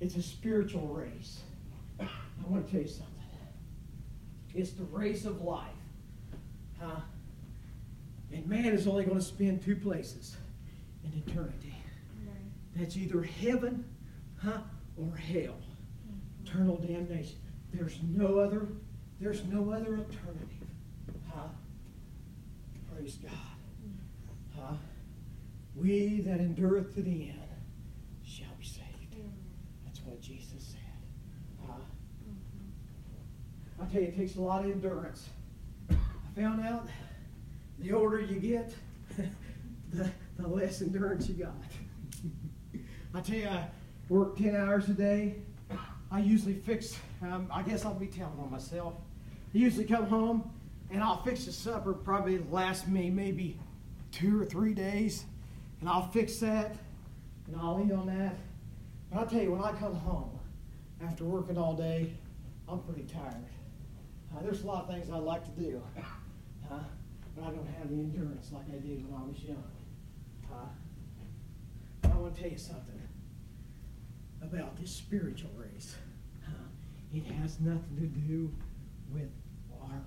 It's 0.00 0.16
a 0.16 0.22
spiritual 0.22 0.88
race. 0.88 1.40
I 2.00 2.06
want 2.46 2.66
to 2.66 2.72
tell 2.72 2.80
you 2.80 2.88
something. 2.88 3.06
It's 4.54 4.72
the 4.72 4.84
race 4.84 5.24
of 5.26 5.42
life. 5.42 5.68
Huh? 6.80 7.00
And 8.32 8.46
man 8.46 8.66
is 8.66 8.86
only 8.86 9.04
going 9.04 9.18
to 9.18 9.24
spend 9.24 9.62
two 9.62 9.76
places 9.76 10.36
in 11.04 11.22
eternity. 11.26 11.74
That's 12.76 12.96
either 12.96 13.22
heaven 13.22 13.84
huh, 14.42 14.58
or 14.96 15.16
hell. 15.16 15.56
Mm-hmm. 15.58 16.46
Eternal 16.46 16.76
damnation. 16.76 17.36
There's 17.72 17.98
no 18.02 18.38
other, 18.38 18.68
there's 19.20 19.44
no 19.44 19.70
other 19.70 19.98
alternative. 19.98 20.68
Huh? 21.28 21.48
Praise 22.94 23.16
God. 23.16 23.32
Mm-hmm. 23.32 24.60
Huh? 24.60 24.74
We 25.74 26.20
that 26.20 26.40
endureth 26.40 26.94
to 26.94 27.02
the 27.02 27.30
end 27.30 27.40
shall 28.24 28.54
be 28.58 28.64
saved. 28.64 29.16
That's 29.84 30.00
what 30.00 30.20
Jesus 30.20 30.62
said. 30.72 31.66
Huh? 31.66 31.74
I 33.80 33.86
tell 33.86 34.02
you, 34.02 34.08
it 34.08 34.16
takes 34.16 34.36
a 34.36 34.40
lot 34.40 34.64
of 34.64 34.70
endurance. 34.70 35.28
I 35.90 36.40
found 36.40 36.64
out 36.64 36.86
the 37.78 37.92
older 37.92 38.20
you 38.20 38.38
get, 38.38 38.74
the, 39.90 40.10
the 40.38 40.48
less 40.48 40.82
endurance 40.82 41.28
you 41.28 41.34
got. 41.34 41.54
I 43.14 43.20
tell 43.20 43.36
you, 43.36 43.48
I 43.48 43.66
work 44.08 44.36
10 44.36 44.54
hours 44.54 44.88
a 44.88 44.92
day. 44.92 45.36
I 46.12 46.20
usually 46.20 46.54
fix, 46.54 46.98
um, 47.22 47.48
I 47.52 47.62
guess 47.62 47.84
I'll 47.84 47.94
be 47.94 48.06
telling 48.06 48.38
on 48.38 48.50
myself. 48.50 48.94
I 49.54 49.58
usually 49.58 49.84
come 49.84 50.06
home 50.06 50.50
and 50.90 51.02
I'll 51.02 51.22
fix 51.22 51.46
the 51.46 51.52
supper, 51.52 51.92
probably 51.92 52.38
last 52.50 52.88
me 52.88 53.10
maybe 53.10 53.58
two 54.10 54.40
or 54.40 54.44
three 54.44 54.74
days. 54.74 55.24
And 55.80 55.88
I'll 55.88 56.08
fix 56.08 56.36
that 56.38 56.76
and 57.46 57.56
I'll 57.56 57.82
eat 57.84 57.92
on 57.92 58.06
that. 58.06 58.36
But 59.10 59.20
I'll 59.20 59.26
tell 59.26 59.40
you, 59.40 59.52
when 59.52 59.62
I 59.62 59.72
come 59.72 59.94
home 59.94 60.38
after 61.02 61.24
working 61.24 61.56
all 61.56 61.74
day, 61.74 62.12
I'm 62.68 62.80
pretty 62.80 63.02
tired. 63.02 63.46
Uh, 64.32 64.42
there's 64.42 64.62
a 64.62 64.66
lot 64.66 64.84
of 64.84 64.88
things 64.90 65.10
I 65.10 65.16
like 65.16 65.44
to 65.44 65.60
do, 65.60 65.82
uh, 65.98 66.78
but 67.36 67.44
I 67.44 67.50
don't 67.50 67.68
have 67.78 67.88
the 67.88 67.96
endurance 67.96 68.50
like 68.52 68.64
I 68.68 68.78
did 68.78 69.08
when 69.10 69.20
I 69.20 69.24
was 69.24 69.42
young. 69.42 69.64
I 72.04 72.16
want 72.16 72.34
to 72.34 72.42
tell 72.42 72.50
you 72.50 72.58
something 72.58 73.00
about 74.42 74.76
this 74.76 74.90
spiritual 74.90 75.50
race. 75.56 75.96
it 77.14 77.24
has 77.24 77.60
nothing 77.60 77.96
to 77.96 78.06
do 78.06 78.52
with 79.12 79.30
our 79.82 80.02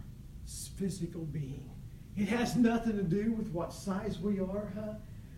physical 0.78 1.22
being. 1.26 1.70
It 2.16 2.28
has 2.28 2.56
nothing 2.56 2.98
to 2.98 3.04
do 3.04 3.34
with 3.34 3.50
what 3.50 3.74
size 3.74 4.20
we 4.20 4.40
are, 4.40 4.72
huh? 4.76 4.94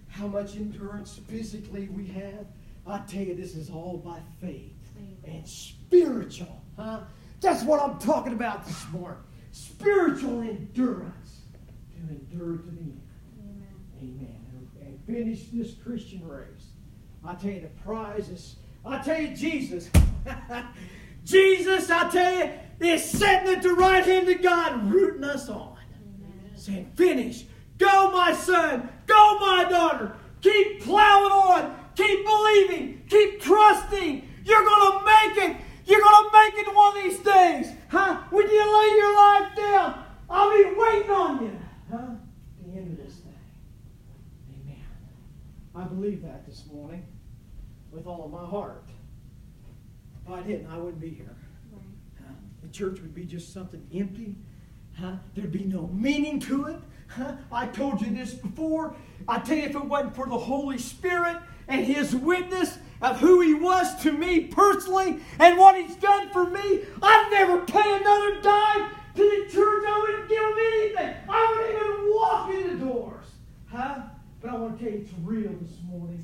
How 0.09 0.27
much 0.27 0.55
endurance 0.55 1.19
physically 1.27 1.87
we 1.87 2.07
have. 2.07 2.45
I 2.85 2.99
tell 3.07 3.21
you, 3.23 3.35
this 3.35 3.55
is 3.55 3.69
all 3.69 3.97
by 3.97 4.19
faith 4.39 4.73
Amen. 4.97 5.37
and 5.37 5.47
spiritual, 5.47 6.61
huh? 6.77 7.01
That's 7.41 7.63
what 7.63 7.81
I'm 7.81 7.99
talking 7.99 8.33
about 8.33 8.65
this 8.65 8.85
morning. 8.91 9.19
Spiritual 9.51 10.41
endurance 10.41 11.41
to 11.93 12.13
endure 12.13 12.57
to 12.57 12.71
the 12.71 12.79
end. 12.79 13.01
Amen. 13.39 13.67
Amen. 14.01 14.69
And 14.81 14.99
finish 15.05 15.47
this 15.53 15.73
Christian 15.75 16.27
race. 16.27 16.67
I 17.23 17.35
tell 17.35 17.51
you, 17.51 17.61
the 17.61 17.67
prize 17.83 18.29
is, 18.29 18.57
I 18.85 18.99
tell 18.99 19.19
you, 19.19 19.35
Jesus. 19.35 19.89
Jesus, 21.23 21.89
I 21.89 22.09
tell 22.09 22.37
you, 22.37 22.51
is 22.79 23.03
sitting 23.03 23.49
at 23.49 23.63
the 23.63 23.73
right 23.73 24.05
hand 24.05 24.29
of 24.29 24.41
God, 24.41 24.91
rooting 24.91 25.23
us 25.23 25.49
on. 25.49 25.77
Amen. 25.95 26.51
Saying, 26.55 26.91
finish. 26.95 27.45
Go, 27.77 28.11
my 28.11 28.33
son. 28.33 28.89
Go, 29.07 29.39
my 29.39 29.65
daughter. 29.69 30.15
Keep 30.41 30.83
plowing 30.83 31.31
on. 31.31 31.75
Keep 31.95 32.25
believing. 32.25 33.03
Keep 33.09 33.41
trusting. 33.41 34.27
You're 34.43 34.65
going 34.65 34.99
to 34.99 35.05
make 35.05 35.49
it. 35.49 35.57
You're 35.85 36.01
going 36.01 36.29
to 36.29 36.31
make 36.33 36.53
it 36.55 36.75
one 36.75 36.97
of 36.97 37.03
these 37.03 37.19
days. 37.19 37.73
Huh? 37.89 38.21
When 38.29 38.49
you 38.49 38.79
lay 38.79 38.95
your 38.97 39.15
life 39.15 39.55
down, 39.55 40.03
I'll 40.29 40.51
be 40.51 40.63
waiting 40.75 41.11
on 41.11 41.43
you. 41.43 41.59
Huh? 41.91 42.07
The 42.63 42.77
end 42.77 42.91
of 42.91 43.05
this 43.05 43.15
thing. 43.17 43.33
Amen. 44.49 44.83
I 45.75 45.83
believe 45.83 46.23
that 46.23 46.45
this 46.45 46.63
morning 46.71 47.05
with 47.91 48.07
all 48.07 48.25
of 48.25 48.31
my 48.31 48.45
heart. 48.45 48.83
If 50.25 50.31
I 50.31 50.41
didn't, 50.41 50.67
I 50.71 50.77
wouldn't 50.77 50.99
be 50.99 51.09
here. 51.09 51.35
Huh? 52.19 52.33
The 52.63 52.69
church 52.69 52.99
would 53.01 53.13
be 53.13 53.25
just 53.25 53.53
something 53.53 53.85
empty. 53.93 54.35
Huh? 54.99 55.17
There'd 55.35 55.51
be 55.51 55.65
no 55.65 55.87
meaning 55.93 56.39
to 56.41 56.65
it. 56.65 56.79
Huh? 57.07 57.33
I 57.51 57.67
told 57.67 58.01
you 58.01 58.13
this 58.13 58.33
before. 58.33 58.95
I 59.27 59.39
tell 59.39 59.57
you, 59.57 59.63
if 59.63 59.75
it 59.75 59.85
wasn't 59.85 60.15
for 60.15 60.25
the 60.25 60.37
Holy 60.37 60.79
Spirit 60.79 61.37
and 61.67 61.85
His 61.85 62.15
witness 62.15 62.77
of 63.05 63.19
who 63.19 63.41
He 63.41 63.53
was 63.53 63.95
to 64.01 64.11
me 64.11 64.41
personally 64.41 65.19
and 65.39 65.57
what 65.57 65.75
He's 65.75 65.95
done 65.97 66.29
for 66.31 66.49
me, 66.49 66.81
I'd 67.01 67.27
never 67.31 67.61
pay 67.61 67.95
another 67.95 68.41
dime 68.41 68.89
to 69.15 69.21
the 69.21 69.51
church. 69.51 69.85
I 69.87 69.99
wouldn't 69.99 70.29
give 70.29 70.43
him 70.43 70.57
anything. 70.73 71.15
I 71.29 71.55
wouldn't 71.55 71.75
even 71.75 72.13
walk 72.13 72.53
in 72.53 72.79
the 72.79 72.85
doors. 72.85 73.25
Huh? 73.67 74.01
But 74.41 74.49
I 74.49 74.55
want 74.55 74.79
to 74.79 74.83
tell 74.83 74.93
you, 74.93 74.99
it's 75.01 75.11
real 75.23 75.51
this 75.61 75.77
morning. 75.87 76.23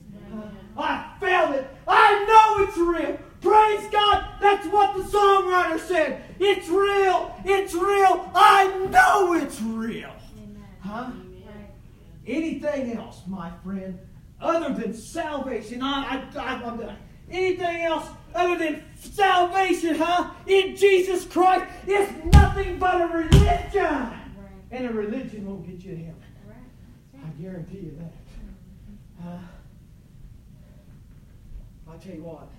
I 0.78 1.14
felt 1.20 1.56
it. 1.56 1.68
I 1.88 2.26
know 2.26 2.64
it's 2.64 2.78
real. 2.78 3.20
Praise 3.42 3.92
God. 3.92 4.26
That's 4.42 4.66
what 4.68 4.96
the 4.96 5.04
songwriter 5.04 5.80
said. 5.80 6.24
It's 6.40 6.68
real. 6.70 7.36
It's 7.44 7.74
real. 7.74 8.32
I 8.34 8.88
know 8.90 9.34
it's 9.34 9.62
real. 9.62 10.14
Huh? 10.82 11.12
Anything 12.26 12.98
else, 12.98 13.22
my 13.28 13.52
friend, 13.64 14.00
other 14.42 14.74
than 14.74 14.94
salvation, 14.94 15.82
I, 15.82 16.24
I, 16.36 16.39
I. 16.39 16.96
Anything 17.30 17.82
else 17.84 18.08
other 18.36 18.58
than 18.58 18.84
salvation, 19.00 19.96
huh? 19.96 20.32
In 20.48 20.76
Jesus 20.76 21.26
Christ, 21.26 21.66
it's 21.88 22.12
nothing 22.34 22.78
but 22.78 23.02
a 23.02 23.08
religion. 23.08 23.84
Right. 23.84 24.16
And 24.72 24.88
a 24.88 24.94
religion 24.94 25.46
won't 25.46 25.66
get 25.66 25.84
you 25.86 25.96
to 25.96 26.04
heaven. 26.04 26.24
Right. 26.46 27.24
I 27.24 27.42
guarantee 27.42 27.78
you 27.78 27.98
that. 28.00 29.28
Uh, 29.28 29.38
tell 32.02 32.16
you 32.16 32.24
what, 32.24 32.50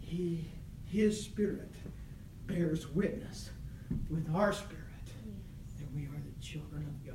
he, 0.00 0.44
his 0.86 1.22
spirit 1.22 1.72
bears 2.46 2.88
witness 2.88 3.50
with 4.10 4.28
our 4.34 4.52
spirit 4.52 4.82
that 5.78 5.94
we 5.94 6.06
are 6.06 6.20
the 6.24 6.42
children 6.42 6.82
of 6.82 7.06
God. 7.06 7.14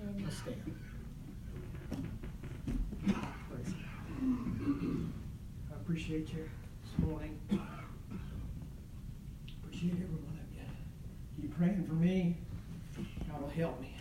Hallelujah. 0.00 0.24
Let's 0.24 0.38
stand. 0.38 0.78
Praise 3.06 3.74
God. 3.74 4.32
I 5.70 5.81
appreciate 5.92 6.32
you 6.32 6.48
this 6.82 7.06
morning. 7.06 7.38
Appreciate 9.62 9.92
every 9.92 10.06
one 10.06 10.40
of 10.40 10.56
you. 10.56 10.62
Keep 11.38 11.54
praying 11.58 11.84
for 11.84 11.92
me. 11.92 12.38
God 13.28 13.42
will 13.42 13.50
help 13.50 13.78
me. 13.78 13.94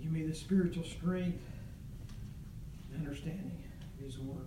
Give 0.00 0.10
me 0.10 0.22
the 0.22 0.34
spiritual 0.34 0.84
strength 0.84 1.44
and 2.94 3.06
understanding 3.06 3.52
of 3.98 4.02
His 4.02 4.18
Word. 4.20 4.46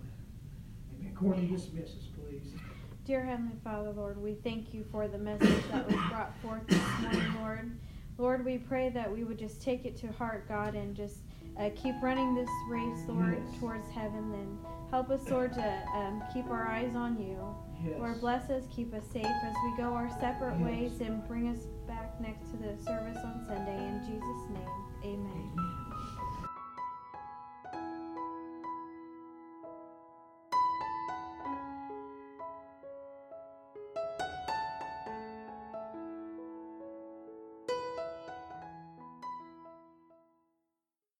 Amen. 0.98 1.14
Courtney, 1.14 1.46
dismiss 1.46 1.90
us, 1.90 2.08
please. 2.18 2.52
Dear 3.04 3.22
Heavenly 3.24 3.54
Father, 3.62 3.90
Lord, 3.90 4.20
we 4.20 4.34
thank 4.34 4.74
you 4.74 4.84
for 4.90 5.06
the 5.06 5.18
message 5.18 5.62
that 5.70 5.86
was 5.86 6.00
brought 6.10 6.36
forth 6.42 6.66
this 6.66 6.82
morning, 7.00 7.32
Lord. 7.40 7.70
Lord, 8.18 8.44
we 8.44 8.58
pray 8.58 8.88
that 8.88 9.12
we 9.12 9.22
would 9.22 9.38
just 9.38 9.62
take 9.62 9.84
it 9.84 9.96
to 9.98 10.10
heart, 10.10 10.48
God, 10.48 10.74
and 10.74 10.96
just 10.96 11.18
uh, 11.58 11.70
keep 11.76 11.94
running 12.02 12.34
this 12.34 12.48
race, 12.68 13.00
Lord, 13.08 13.42
Yes. 13.50 13.60
towards 13.60 13.90
heaven. 13.90 14.32
And 14.34 14.58
help 14.90 15.10
us, 15.10 15.28
Lord, 15.28 15.52
to 15.54 15.82
um, 15.94 16.22
keep 16.32 16.46
our 16.50 16.66
eyes 16.68 16.94
on 16.96 17.18
you. 17.18 17.38
Yes. 17.84 17.98
Lord, 17.98 18.20
bless 18.20 18.48
us, 18.50 18.64
keep 18.74 18.94
us 18.94 19.04
safe 19.12 19.24
as 19.26 19.54
we 19.64 19.76
go 19.76 19.92
our 19.92 20.08
separate 20.20 20.58
Yes. 20.60 20.66
ways, 20.68 21.00
and 21.00 21.26
bring 21.26 21.48
us 21.48 21.66
back 21.86 22.20
next 22.20 22.50
to 22.52 22.56
the 22.56 22.76
service 22.82 23.18
on 23.24 23.44
Sunday. 23.46 23.76
In 23.76 24.00
Jesus' 24.00 24.48
name, 24.50 24.68
amen. 25.04 25.50
Amen. 25.52 25.81